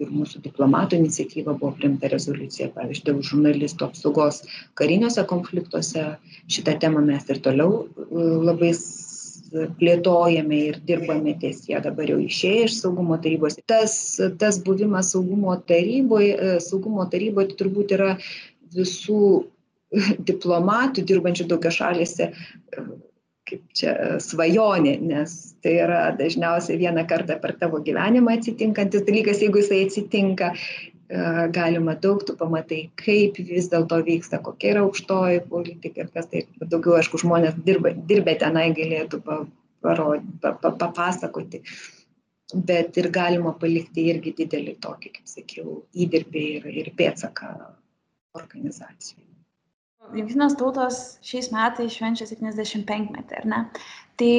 ir 0.01 0.11
mūsų 0.11 0.41
diplomatų 0.43 0.97
iniciatyva 0.99 1.53
buvo 1.59 1.71
priimta 1.77 2.09
rezoliucija, 2.11 2.71
pavyzdžiui, 2.75 3.05
dėl 3.09 3.21
žurnalistų 3.29 3.87
apsaugos 3.87 4.41
kariniuose 4.79 5.23
konfliktuose. 5.29 6.05
Šitą 6.51 6.75
temą 6.81 7.03
mes 7.05 7.29
ir 7.29 7.39
toliau 7.45 7.83
e, 7.83 8.27
labai 8.49 8.73
plėtojame 9.79 10.59
ir 10.69 10.79
dirbame 10.87 11.35
ties 11.41 11.61
ją 11.69 11.81
dabar 11.85 12.09
jau 12.09 12.17
išėję 12.21 12.67
iš 12.67 12.77
saugumo 12.79 13.19
tarybos. 13.21 13.59
Tas, 13.69 13.95
tas 14.41 14.59
buvimas 14.65 15.13
saugumo 15.13 15.53
taryboje, 15.69 16.57
saugumo 16.65 17.05
taryboje 17.13 17.51
tai 17.51 17.59
turbūt 17.61 17.93
yra 17.97 18.11
visų 18.73 19.23
diplomatų 20.29 21.05
dirbančių 21.09 21.47
daugia 21.51 21.73
šalėse 21.77 22.31
kaip 23.53 23.77
čia 23.77 23.93
svajonė, 24.23 24.95
nes 25.05 25.35
tai 25.63 25.75
yra 25.83 26.01
dažniausiai 26.17 26.79
vieną 26.81 27.05
kartą 27.09 27.37
per 27.41 27.55
tavo 27.61 27.81
gyvenimą 27.85 28.37
atsitinkantis 28.37 29.05
dalykas, 29.07 29.41
jeigu 29.43 29.61
jisai 29.61 29.83
atsitinka, 29.85 30.51
e, 30.53 31.25
galima 31.55 31.95
daug, 32.05 32.23
tu 32.25 32.35
pamatai, 32.39 32.87
kaip 32.99 33.37
vis 33.37 33.69
dėlto 33.71 34.01
vyksta, 34.07 34.41
kokia 34.45 34.73
yra 34.75 34.85
aukštoji 34.87 35.43
politika 35.49 36.05
ir 36.05 36.13
kas 36.13 36.29
tai 36.31 36.45
daugiau, 36.61 36.97
aišku, 36.99 37.21
žmonės 37.21 37.59
dirba, 37.67 37.93
dirbę 38.09 38.37
tenai 38.41 38.71
galėtų 38.77 39.21
papasakoti. 39.83 41.63
Bet 42.53 42.97
ir 43.01 43.07
galima 43.09 43.53
palikti 43.57 44.09
irgi 44.11 44.33
didelį 44.43 44.75
tokį, 44.83 45.13
kaip 45.15 45.29
sakiau, 45.29 45.77
įdirbį 46.05 46.43
ir, 46.59 46.67
ir 46.83 46.91
pėtsaką 46.97 47.53
organizacijai. 48.37 49.32
Junktinės 50.11 50.57
tautos 50.59 50.97
šiais 51.25 51.47
metais 51.53 51.95
švenčia 51.95 52.27
75 52.27 53.13
metį, 53.13 53.39
ar 53.39 53.47
ne? 53.49 53.61
Tai 54.19 54.33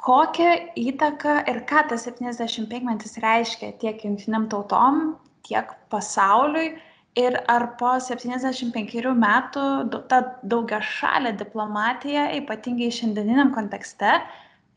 kokią 0.00 0.52
įtaką 0.80 1.40
ir 1.50 1.64
ką 1.68 1.82
tas 1.90 2.06
75 2.06 2.86
metis 2.86 3.18
reiškia 3.20 3.74
tiek 3.82 4.04
jungtiniam 4.06 4.46
tautom, 4.52 5.18
tiek 5.48 5.74
pasauliui 5.92 6.70
ir 7.18 7.36
ar 7.50 7.66
po 7.80 7.96
75 8.00 9.14
metų 9.18 9.64
ta 10.08 10.22
daugia 10.42 10.80
šalė 10.84 11.34
diplomatija, 11.40 12.30
ypatingai 12.38 12.90
šiandieniniam 12.94 13.52
kontekste, 13.54 14.20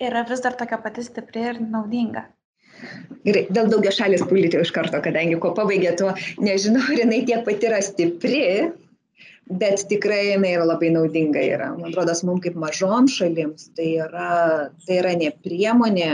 yra 0.02 0.24
vis 0.30 0.42
dar 0.44 0.58
tokia 0.60 0.82
pati 0.82 1.06
stipri 1.06 1.52
ir 1.52 1.62
naudinga. 1.62 2.26
Gerai, 3.24 3.46
dėl 3.54 3.70
daugia 3.72 3.94
šalės 3.96 4.26
politikos 4.28 4.68
iš 4.68 4.74
karto, 4.76 5.00
kadangi 5.04 5.38
ko 5.40 5.54
pabaigė 5.56 5.94
tuo, 6.00 6.10
nežinau, 6.44 6.82
ar 6.90 7.04
jinai 7.04 7.22
tiek 7.28 7.46
pati 7.46 7.70
yra 7.70 7.80
stipri, 7.86 8.48
bet 9.52 9.84
tikrai 9.90 10.32
jinai 10.32 10.54
yra 10.56 10.66
labai 10.66 10.90
naudinga 10.94 11.42
yra. 11.44 11.68
Man 11.76 11.90
atrodo, 11.90 12.16
mums 12.28 12.44
kaip 12.46 12.56
mažom 12.60 13.10
šalims 13.12 13.68
tai 13.76 13.90
yra, 14.06 14.30
tai 14.88 15.00
yra 15.02 15.12
ne 15.20 15.30
priemonė, 15.46 16.08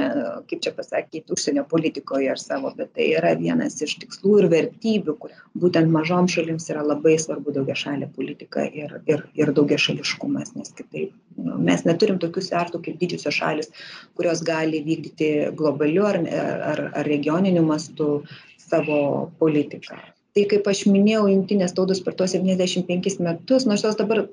kaip 0.49 0.63
čia 0.65 0.73
pasakyti, 0.75 1.29
užsienio 1.35 1.65
politikoje 1.69 2.31
ar 2.33 2.41
savo, 2.41 2.73
bet 2.77 2.95
tai 2.97 3.11
yra 3.19 3.35
vienas 3.39 3.77
iš 3.85 3.99
tikslų 4.01 4.35
ir 4.41 4.49
vertybių, 4.55 5.17
kur 5.21 5.37
būtent 5.61 5.93
mažom 5.93 6.29
šalims 6.31 6.69
yra 6.73 6.83
labai 6.85 7.19
svarbu 7.21 7.53
daugia 7.59 7.77
šalė 7.77 8.09
politika 8.15 8.65
ir, 8.65 8.97
ir, 9.05 9.25
ir 9.37 9.53
daugia 9.53 9.77
šališkumas, 9.77 10.55
nes 10.57 10.73
kitaip 10.73 11.13
nu, 11.37 11.59
mes 11.69 11.85
neturim 11.85 12.17
tokių 12.21 12.43
svertų 12.49 12.83
kaip 12.87 13.01
didžiosios 13.01 13.37
šalis, 13.37 13.73
kurios 14.17 14.41
gali 14.45 14.81
vykdyti 14.85 15.51
globaliu 15.57 16.09
ar, 16.09 16.23
ar, 16.73 16.87
ar 16.97 17.13
regioniniu 17.13 17.61
mastu 17.67 18.23
savo 18.69 19.29
politiką 19.39 20.01
tai 20.39 20.47
kaip 20.53 20.69
aš 20.71 20.85
minėjau 20.87 21.25
jungtinės 21.33 21.75
tautos 21.75 21.99
per 22.05 22.15
tuos 22.15 22.31
septyniasdešim 22.35 22.85
penkis 22.87 23.19
metus 23.19 23.67
nors 23.67 23.83
jos 23.83 23.97
dabar 23.99 24.23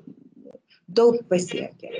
daug 0.87 1.19
pasiekė. 1.29 1.91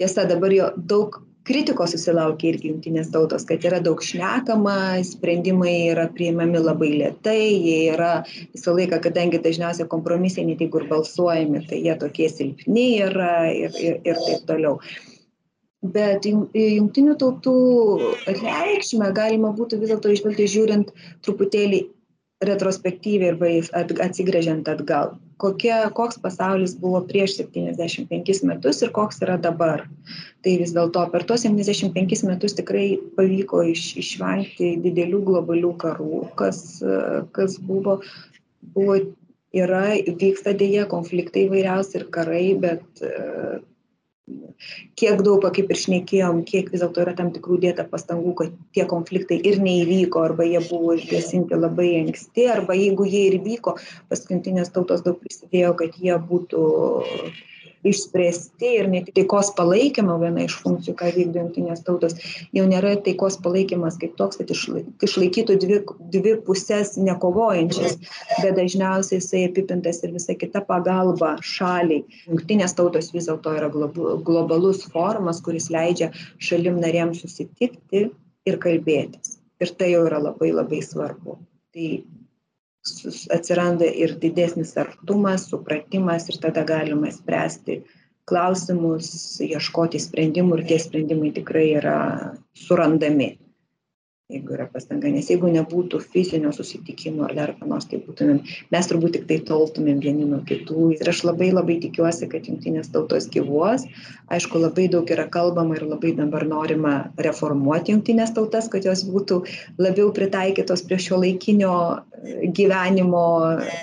Tiesa 0.00 0.24
dabar 0.28 0.54
jo 0.54 0.70
daug 0.76 1.18
kritikos 1.48 1.94
susilaukia 1.94 2.52
irgi 2.52 2.70
jungtinės 2.70 3.10
tautos 3.10 3.46
kad 3.48 3.64
yra 3.66 3.80
daug 3.82 4.02
šnekama 4.04 5.00
sprendimai 5.08 5.90
yra 5.90 6.06
priimami 6.14 6.60
labai 6.60 6.92
lėtai 7.00 7.40
jie 7.40 7.78
yra 7.94 8.10
visą 8.28 8.76
laiką 8.76 9.00
kadangi 9.06 9.40
dažniausiai 9.42 9.88
kompromisai 9.90 10.44
net 10.46 10.60
jeigu 10.62 10.82
ir 10.82 10.90
balsuojami 10.92 11.64
tai 11.70 11.80
jie 11.86 11.96
tokie 12.02 12.28
silpni 12.30 12.90
yra 13.06 13.48
ir 13.50 13.72
ir 13.80 14.02
ir 14.04 14.20
taip 14.26 14.44
toliau. 14.52 14.78
Bet 15.80 16.26
jungtinių 16.28 17.14
tautų 17.16 17.54
reikšmę 18.28 19.08
galima 19.16 19.54
būtų 19.56 19.80
vis 19.80 19.94
dėlto 19.94 20.12
įžvelgti 20.12 20.48
žiūrint 20.54 20.92
truputėlį 21.24 21.86
retrospektyviai 22.44 23.32
arba 23.32 23.50
atsigręžiant 24.04 24.68
atgal. 24.68 25.14
Kokia 25.40 25.90
koks 25.96 26.18
pasaulis 26.20 26.74
buvo 26.80 27.00
prieš 27.08 27.36
septyniasdešim 27.38 28.08
penkis 28.08 28.42
metus 28.44 28.80
ir 28.84 28.92
koks 28.96 29.20
yra 29.24 29.36
dabar? 29.40 29.86
Tai 30.44 30.56
vis 30.60 30.72
dėlto 30.76 31.06
per 31.12 31.24
tuos 31.28 31.44
septyniasdešim 31.44 31.92
penkis 31.96 32.24
metus 32.24 32.56
tikrai 32.56 32.98
pavyko 33.16 33.62
iš 33.72 33.86
išvengti 34.00 34.74
didelių 34.84 35.22
globalių 35.28 35.72
karų 35.84 36.22
kas 36.40 36.62
kas 37.36 37.58
buvo 37.64 38.00
buvo 38.76 39.00
yra 39.56 39.84
vyksta 40.20 40.54
deja 40.56 40.86
konfliktai 40.88 41.48
įvairiausi 41.48 42.00
ir 42.00 42.08
karai 42.14 42.46
bet 42.64 43.04
kiek 45.00 45.22
daug, 45.26 45.44
kaip 45.56 45.72
ir 45.72 45.78
šnekėjom, 45.82 46.42
kiek 46.48 46.70
vis 46.72 46.82
dėlto 46.82 47.04
yra 47.04 47.14
tam 47.18 47.30
tikrų 47.34 47.58
dėta 47.64 47.86
pastangų, 47.90 48.34
kad 48.40 48.56
tie 48.76 48.86
konfliktai 48.90 49.40
ir 49.50 49.60
neįvyko, 49.64 50.24
arba 50.30 50.46
jie 50.48 50.60
buvo 50.68 50.96
išgesinti 50.98 51.58
labai 51.58 51.90
anksti, 52.02 52.48
arba 52.54 52.76
jeigu 52.78 53.08
jie 53.08 53.26
ir 53.30 53.38
vyko, 53.44 53.76
paskutinės 54.12 54.72
tautos 54.74 55.04
daug 55.06 55.20
prisidėjo, 55.22 55.74
kad 55.80 55.96
jie 56.00 56.18
būtų 56.32 56.66
išspręsti 57.86 58.70
ir 58.76 58.88
ne 58.92 59.00
tik 59.06 59.14
taikos 59.16 59.50
palaikymo 59.56 60.16
viena 60.20 60.44
iš 60.44 60.56
funkcijų, 60.62 60.94
ką 60.98 61.10
vykdo 61.16 61.42
jungtinės 61.42 61.82
tautos, 61.86 62.16
jau 62.56 62.66
nėra 62.68 62.92
taikos 63.06 63.38
palaikymas 63.44 63.98
kaip 64.00 64.16
toks, 64.20 64.40
kad 64.40 64.52
išlaikytų 64.52 65.56
dvi, 65.64 65.80
dvi 66.14 66.34
pusės 66.46 66.96
nekovojančias, 67.00 67.98
bet 68.42 68.56
dažniausiai 68.58 69.20
jisai 69.20 69.44
apipintas 69.48 70.02
ir 70.04 70.14
visa 70.16 70.36
kita 70.36 70.64
pagalba 70.68 71.36
šaliai. 71.40 72.04
Jungtinės 72.28 72.76
tautos 72.78 73.12
vis 73.16 73.30
dėlto 73.30 73.56
yra 73.56 73.70
globalus 73.72 74.84
formas, 74.92 75.42
kuris 75.44 75.70
leidžia 75.72 76.12
šalim 76.38 76.80
narėms 76.84 77.24
susitikti 77.24 78.08
ir 78.48 78.60
kalbėtis. 78.62 79.38
Ir 79.60 79.72
tai 79.76 79.92
jau 79.92 80.06
yra 80.08 80.20
labai 80.22 80.52
labai 80.56 80.80
svarbu. 80.84 81.36
Tai 81.74 81.88
atsiranda 83.34 83.84
ir 83.84 84.14
didesnis 84.22 84.76
artumas, 84.80 85.48
supratimas 85.50 86.28
ir 86.32 86.38
tada 86.42 86.64
galima 86.64 87.10
spręsti 87.12 87.80
klausimus, 88.30 89.10
ieškoti 89.42 90.00
sprendimų 90.00 90.60
ir 90.60 90.66
tie 90.70 90.78
sprendimai 90.82 91.32
tikrai 91.36 91.66
yra 91.80 91.98
surandami. 92.54 93.34
Jeigu 94.30 94.54
yra 94.56 94.66
pastanga, 94.70 95.10
nes 95.12 95.28
jeigu 95.30 95.50
nebūtų 95.52 96.00
fizinio 96.12 96.52
susitikimo 96.54 97.24
ar 97.26 97.34
dar 97.36 97.52
panos, 97.58 97.86
tai 97.90 98.00
būtumėm, 98.04 98.40
mes 98.72 98.90
turbūt 98.90 99.16
tik 99.16 99.26
tai 99.30 99.38
toltumėm 99.48 100.00
vieni 100.04 100.28
nuo 100.28 100.40
kitų. 100.46 100.86
Ir 100.98 101.10
aš 101.12 101.22
labai 101.28 101.50
labai 101.52 101.78
tikiuosi, 101.82 102.28
kad 102.30 102.46
jungtinės 102.48 102.92
tautos 102.94 103.28
gyvuos. 103.32 103.86
Aišku, 104.32 104.62
labai 104.62 104.86
daug 104.92 105.10
yra 105.10 105.26
kalbama 105.32 105.76
ir 105.78 105.86
labai 105.88 106.14
dabar 106.18 106.46
norima 106.48 106.94
reformuoti 107.18 107.94
jungtinės 107.94 108.34
tautas, 108.36 108.70
kad 108.72 108.86
jos 108.86 109.04
būtų 109.10 109.42
labiau 109.82 110.12
pritaikytos 110.16 110.86
prie 110.86 111.00
šio 111.02 111.20
laikinio 111.24 111.74
e, 111.90 112.50
gyvenimo 112.56 113.26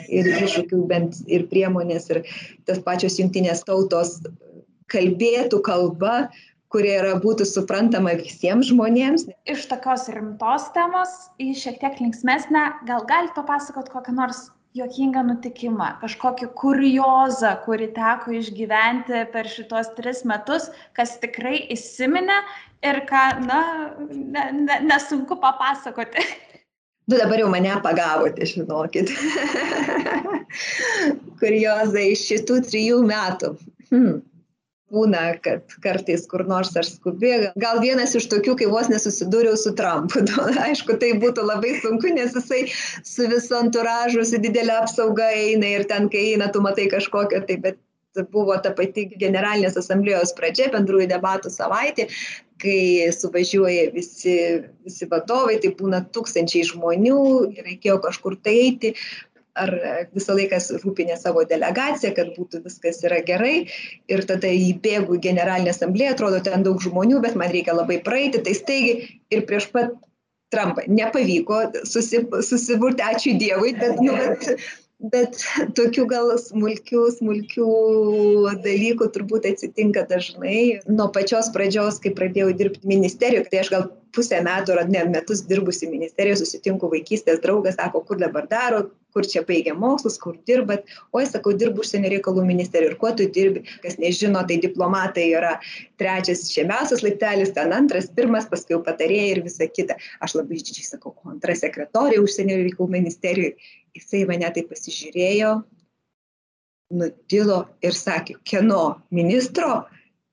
ir 0.07 0.31
iššūkių 0.33 0.83
bent 0.89 1.21
ir 1.27 1.47
priemonės 1.51 2.11
ir 2.13 2.23
tas 2.67 2.79
pačios 2.83 3.19
jungtinės 3.19 3.65
tautos 3.67 4.19
kalbėtų 4.91 5.59
kalba, 5.65 6.29
kuri 6.73 6.91
yra 6.97 7.15
būtų 7.23 7.47
suprantama 7.47 8.13
visiems 8.19 8.71
žmonėms. 8.71 9.27
Iš 9.47 9.65
tokios 9.71 10.07
rimtos 10.13 10.67
temos 10.75 11.15
į 11.41 11.53
šiek 11.57 11.79
tiek 11.83 11.99
linksmesnę, 12.03 12.67
gal 12.89 13.07
galite 13.07 13.37
papasakot 13.39 13.91
kokią 13.93 14.15
nors 14.17 14.47
juokingą 14.77 15.23
nutikimą, 15.25 15.93
kažkokį 16.01 16.49
kuriozą, 16.59 17.53
kurį 17.63 17.87
teko 17.95 18.35
išgyventi 18.37 19.23
per 19.33 19.49
šitos 19.49 19.89
tris 19.97 20.23
metus, 20.27 20.67
kas 20.97 21.15
tikrai 21.21 21.63
įsiminė 21.73 22.37
ir 22.85 23.01
ką, 23.09 23.23
na, 23.47 23.61
ne, 24.11 24.45
ne, 24.59 24.81
nesunku 24.85 25.39
papasakoti. 25.41 26.25
Nu 27.07 27.15
dabar 27.15 27.39
jau 27.39 27.47
mane 27.49 27.71
pagavote, 27.81 28.45
žinokit. 28.51 29.13
Kuriozai 31.41 32.09
iš 32.11 32.25
šitų 32.27 32.59
trijų 32.67 33.03
metų. 33.07 33.55
Hmm 33.87 34.17
būna, 34.93 35.23
kad 35.43 35.75
kartais 35.83 36.25
kur 36.31 36.45
nors 36.47 36.71
aš 36.79 36.93
skubi. 36.95 37.33
Gal 37.59 37.81
vienas 37.83 38.15
iš 38.17 38.29
tokių, 38.31 38.55
kai 38.59 38.69
vos 38.71 38.89
nesusidūriau 38.91 39.57
su 39.59 39.73
Trumpu. 39.77 40.23
Aišku, 40.67 40.97
tai 41.01 41.13
būtų 41.21 41.47
labai 41.47 41.75
sunku, 41.81 42.13
nes 42.15 42.35
jisai 42.37 42.63
su 43.03 43.27
visu 43.31 43.57
anturažu, 43.59 44.23
su 44.27 44.39
didelė 44.43 44.79
apsauga 44.83 45.27
eina 45.35 45.75
ir 45.77 45.87
ten, 45.91 46.07
kai 46.13 46.31
eina, 46.33 46.51
tu 46.53 46.63
matai 46.63 46.87
kažkokią, 46.93 47.43
tai 47.49 47.59
bet 47.65 47.83
buvo 48.33 48.55
ta 48.63 48.71
pati 48.73 49.05
generalinės 49.19 49.77
asamblėjos 49.77 50.33
pradžia, 50.37 50.71
bendrųjų 50.73 51.05
debatų 51.11 51.51
savaitė, 51.53 52.07
kai 52.61 53.11
suvažiuoja 53.13 53.91
visi, 53.93 54.33
visi 54.87 55.07
vadovai, 55.11 55.59
tai 55.61 55.75
būna 55.77 56.01
tūkstančiai 56.15 56.65
žmonių, 56.71 57.19
reikėjo 57.59 57.99
kažkur 58.07 58.39
tai 58.41 58.55
eiti, 58.63 58.93
ar 59.63 59.73
visą 60.15 60.35
laiką 60.37 60.59
rūpinė 60.83 61.17
savo 61.19 61.43
delegaciją, 61.49 62.13
kad 62.17 62.33
būtų 62.37 62.63
viskas 62.65 63.03
yra 63.07 63.21
gerai. 63.27 63.67
Ir 64.11 64.25
tada 64.29 64.49
įbėgu 64.49 65.17
į 65.17 65.23
generalinę 65.29 65.73
asamblėją, 65.75 66.15
atrodo, 66.15 66.41
ten 66.45 66.65
daug 66.67 66.81
žmonių, 66.83 67.21
bet 67.25 67.37
man 67.39 67.53
reikia 67.53 67.77
labai 67.77 67.99
praeiti, 68.05 68.43
tai 68.45 68.57
staigi 68.57 68.99
ir 69.33 69.47
prieš 69.49 69.71
pat 69.75 69.95
Trumpą 70.47 70.85
nepavyko 70.87 71.57
susi, 71.83 72.21
susiburti, 72.47 73.03
ačiū 73.03 73.33
Dievui, 73.35 73.73
bet, 73.75 73.97
nu, 73.99 74.13
bet 74.15 74.45
bet 74.99 75.37
tokių 75.77 76.05
gal 76.09 76.33
smulkių, 76.41 77.03
smulkių 77.19 77.69
dalykų 78.65 79.09
turbūt 79.15 79.47
atsitinka 79.51 80.07
dažnai. 80.09 80.81
Nuo 80.89 81.09
pačios 81.13 81.51
pradžios, 81.53 82.01
kai 82.03 82.13
pradėjau 82.17 82.53
dirbti 82.57 82.89
ministerijoje, 82.89 83.49
tai 83.51 83.63
aš 83.63 83.73
gal 83.73 83.89
pusę 84.15 84.39
metų 84.41 84.77
ar 84.77 84.87
ne 84.89 85.03
metus 85.11 85.43
dirbusi 85.45 85.89
ministerijoje, 85.91 86.41
susitinku 86.41 86.89
vaikystės 86.89 87.43
draugas, 87.43 87.77
sako, 87.77 88.01
kur 88.07 88.17
dabar 88.21 88.47
daro, 88.49 88.87
kur 89.13 89.25
čia 89.29 89.43
baigia 89.45 89.73
mokslus, 89.77 90.17
kur 90.21 90.35
dirbat. 90.49 90.85
Oi, 91.15 91.25
sakau, 91.29 91.53
dirbu 91.57 91.83
užsienio 91.83 92.09
reikalų 92.15 92.45
ministerijoje. 92.47 92.93
Ir 92.93 92.99
kuo 93.01 93.11
tu 93.17 93.27
dirbi? 93.33 93.63
Kas 93.83 93.97
nežino, 94.01 94.43
tai 94.49 94.59
diplomatai 94.63 95.27
yra 95.37 95.55
trečias 96.01 96.45
žemiausias 96.53 97.03
laiptelis, 97.05 97.53
ten 97.55 97.73
antras, 97.75 98.09
pirmas, 98.17 98.49
paskui 98.49 98.77
jau 98.77 98.83
patarėjai 98.85 99.33
ir 99.35 99.43
visa 99.45 99.69
kita. 99.69 99.97
Aš 100.25 100.37
labai 100.39 100.59
išdidžiai 100.59 100.91
sakau, 100.91 101.13
ko 101.13 101.33
antra 101.33 101.57
sekretorija 101.57 102.23
užsienio 102.23 102.61
reikalų 102.63 102.93
ministerijoje. 102.99 103.57
Jisai 103.97 104.25
mane 104.29 104.49
tai 104.53 104.63
pasižiūrėjo, 104.69 105.53
nutilo 106.97 107.63
ir 107.83 107.97
sakė, 107.97 108.37
kieno 108.47 108.83
ministro. 109.11 109.81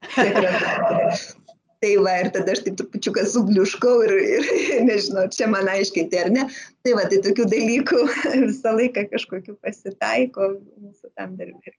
Tai 1.84 1.90
va, 2.00 2.12
ir 2.16 2.30
tada 2.32 2.54
aš 2.54 2.62
taip 2.64 2.78
trupučiuką 2.80 3.26
subliuškau 3.28 3.98
ir, 4.06 4.12
ir 4.16 4.46
nežinau, 4.86 5.26
čia 5.28 5.50
man 5.52 5.68
aiškinti 5.68 6.16
ar 6.16 6.30
ne. 6.32 6.46
Tai 6.80 6.94
va, 6.96 7.02
tai 7.10 7.18
tokių 7.26 7.44
dalykų 7.52 7.98
visą 8.46 8.72
laiką 8.78 9.04
kažkokiu 9.10 9.56
pasitaiko 9.60 10.48
mūsų 10.56 11.10
tam 11.12 11.34
darbė. 11.36 11.74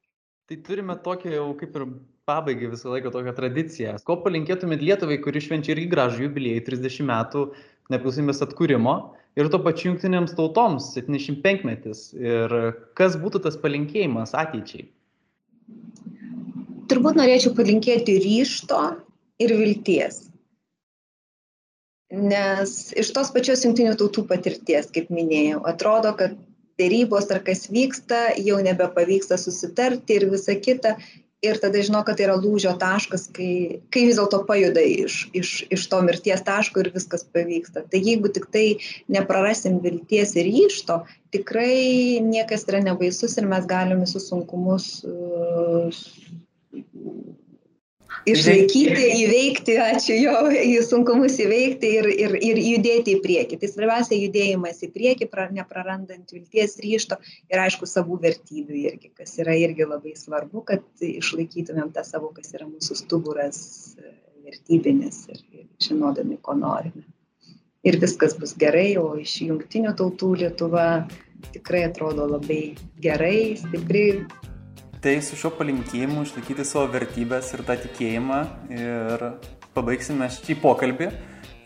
Tai 0.46 0.60
turime 0.68 0.94
tokią 1.08 1.32
jau 1.34 1.48
kaip 1.58 1.80
ir 1.80 1.88
pabaigai 2.30 2.70
visą 2.76 2.94
laiką 2.94 3.10
tokią 3.16 3.34
tradiciją. 3.40 3.96
Ko 4.06 4.20
palinkėtumėt 4.22 4.86
Lietuvai, 4.86 5.18
kuri 5.26 5.42
švenčia 5.42 5.74
irgi 5.74 5.90
gražų 5.96 6.28
jubiliejų 6.28 6.68
30 6.70 7.10
metų 7.10 7.48
nepriklausomybės 7.90 8.46
atkūrimo 8.46 8.96
ir 9.40 9.50
to 9.52 9.60
pačiu 9.64 9.92
jungtinėms 9.92 10.36
tautoms 10.38 10.92
75 10.96 11.66
metis. 11.68 12.08
Ir 12.16 12.54
kas 12.98 13.18
būtų 13.22 13.44
tas 13.46 13.58
palinkėjimas 13.62 14.36
ateičiai? 14.38 14.88
Turbūt 16.92 17.18
norėčiau 17.18 17.56
palinkėti 17.58 18.20
ryšto 18.22 18.82
ir 19.42 19.54
vilties. 19.58 20.26
Nes 22.16 22.94
iš 22.96 23.10
tos 23.16 23.32
pačios 23.34 23.64
jungtinių 23.66 23.96
tautų 24.00 24.28
patirties, 24.30 24.92
kaip 24.94 25.10
minėjau, 25.12 25.64
atrodo, 25.68 26.14
kad 26.20 26.36
dėrybos 26.80 27.32
ar 27.34 27.42
kas 27.44 27.66
vyksta, 27.72 28.36
jau 28.38 28.60
nebepavyksta 28.64 29.40
susitarti 29.42 30.20
ir 30.20 30.28
visa 30.32 30.56
kita. 30.60 30.96
Ir 31.44 31.60
tada 31.62 31.82
žinau, 31.84 32.02
kad 32.08 32.18
tai 32.18 32.26
yra 32.26 32.36
lūžio 32.40 32.72
taškas, 32.80 33.28
kai, 33.36 33.82
kai 33.94 34.06
vis 34.08 34.18
dėlto 34.18 34.40
pajuda 34.48 34.82
iš, 34.82 35.18
iš, 35.36 35.52
iš 35.76 35.84
to 35.92 36.00
mirties 36.06 36.42
taško 36.48 36.82
ir 36.82 36.90
viskas 36.96 37.26
pavyksta. 37.36 37.84
Tai 37.92 38.00
jeigu 38.02 38.32
tik 38.34 38.48
tai 38.56 38.66
neprarasim 39.12 39.82
vilties 39.84 40.34
ir 40.40 40.48
ryšto, 40.48 41.02
tikrai 41.36 42.24
niekas 42.24 42.66
yra 42.70 42.82
nebaisus 42.88 43.36
ir 43.38 43.50
mes 43.52 43.68
galime 43.70 44.08
visus 44.08 44.30
sunkumus 44.32 44.88
uh, 45.06 45.92
išlaikyti, 48.30 49.06
įveikti, 49.24 49.76
ačiū 49.82 50.18
jo, 50.18 50.36
jų 50.56 50.82
sunkumus 50.86 51.38
įveikti 51.44 51.92
ir, 52.00 52.10
ir, 52.12 52.36
ir 52.40 52.62
judėti 52.62 53.16
į 53.16 53.22
priekį. 53.24 53.60
Tai 53.62 53.70
svarbiausia 53.72 54.18
judėjimas 54.20 54.82
į 54.86 54.92
priekį, 54.96 55.30
pra, 55.32 55.48
neprarandant 55.54 56.34
vilties 56.34 56.78
ryšto 56.84 57.20
ir 57.52 57.64
aišku 57.66 57.90
savų 57.90 58.20
vertybių 58.26 58.80
irgi, 58.82 59.12
kas 59.18 59.38
yra 59.42 59.58
irgi 59.60 59.88
labai 59.88 60.16
svarbu, 60.20 60.66
kad 60.72 61.06
išlaikytumėm 61.06 61.92
tą 61.96 62.06
savo, 62.08 62.32
kas 62.36 62.54
yra 62.58 62.68
mūsų 62.70 62.98
stuburas 63.04 63.60
vertybinis 64.46 65.26
ir, 65.34 65.44
ir 65.54 65.68
žinodami, 65.82 66.40
ko 66.42 66.58
norime. 66.58 67.06
Ir 67.86 68.00
viskas 68.02 68.34
bus 68.40 68.56
gerai, 68.58 68.96
o 68.98 69.14
iš 69.22 69.38
jungtinių 69.46 69.94
tautų 69.98 70.32
Lietuva 70.42 71.06
tikrai 71.54 71.84
atrodo 71.86 72.26
labai 72.26 72.74
gerai, 73.04 73.54
stipri, 73.60 74.24
Tai 75.06 75.20
su 75.22 75.38
šiuo 75.38 75.52
palinkėjimu 75.54 76.24
išlaikyti 76.26 76.64
savo 76.66 76.88
vertybės 76.90 77.52
ir 77.54 77.62
tą 77.68 77.76
tikėjimą 77.78 78.38
ir 78.74 79.24
pabaigsime 79.76 80.26
šį 80.34 80.56
pokalbį. 80.64 81.10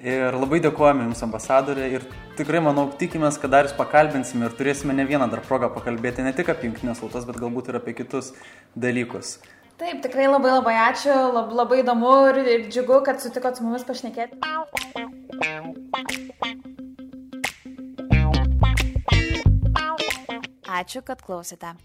Ir 0.03 0.35
labai 0.35 0.57
dėkojame 0.65 1.05
Jums 1.05 1.21
ambasadorė 1.23 1.85
ir 1.93 2.03
tikrai 2.35 2.59
manau, 2.65 2.89
tikimės, 2.99 3.37
kad 3.39 3.53
dar 3.53 3.69
Jūs 3.69 3.77
pakalbinsime 3.77 4.43
ir 4.43 4.57
turėsime 4.59 4.91
ne 4.97 5.05
vieną 5.07 5.29
dar 5.31 5.39
progą 5.45 5.69
pakalbėti 5.71 6.25
ne 6.25 6.33
tik 6.35 6.51
apie 6.51 6.67
jungtinės 6.67 6.99
tautas, 6.99 7.23
bet 7.29 7.39
galbūt 7.39 7.71
ir 7.71 7.79
apie 7.79 7.93
kitus 8.01 8.33
dalykus. 8.75 9.37
Taip, 9.79 10.01
tikrai 10.03 10.25
labai 10.27 10.57
labai 10.57 10.73
ačiū, 10.89 11.15
lab, 11.37 11.53
labai 11.55 11.79
įdomu 11.85 12.11
ir, 12.33 12.41
ir 12.43 12.65
džiugu, 12.67 12.97
kad 13.07 13.23
sutikot 13.23 13.55
su 13.55 13.63
mumis 13.63 13.87
pašnekėti. 13.87 14.35
Ačiū, 20.81 21.07
kad 21.07 21.23
klausėte. 21.23 21.77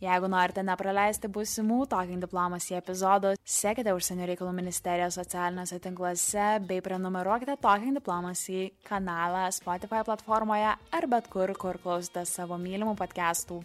Jeigu 0.00 0.30
norite 0.32 0.62
nepraleisti 0.64 1.28
būsimų 1.28 1.82
Talking 1.92 2.22
Diplomacy 2.24 2.72
epizodų, 2.78 3.34
sekite 3.44 3.92
užsienio 3.92 4.30
reikalų 4.30 4.54
ministerijos 4.56 5.18
socialiniuose 5.20 5.76
tinkluose 5.84 6.46
bei 6.64 6.80
prenumeruokite 6.80 7.58
Talking 7.60 7.98
Diplomacy 7.98 8.70
kanalą 8.88 9.42
Spotify 9.52 10.00
platformoje 10.08 10.72
ar 10.72 11.08
bet 11.12 11.28
kur, 11.28 11.52
kur 11.52 11.76
klausite 11.84 12.24
savo 12.24 12.56
mylimų 12.56 12.96
podcastų. 12.96 13.60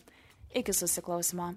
Iki 0.60 0.76
susiklausimo. 0.76 1.54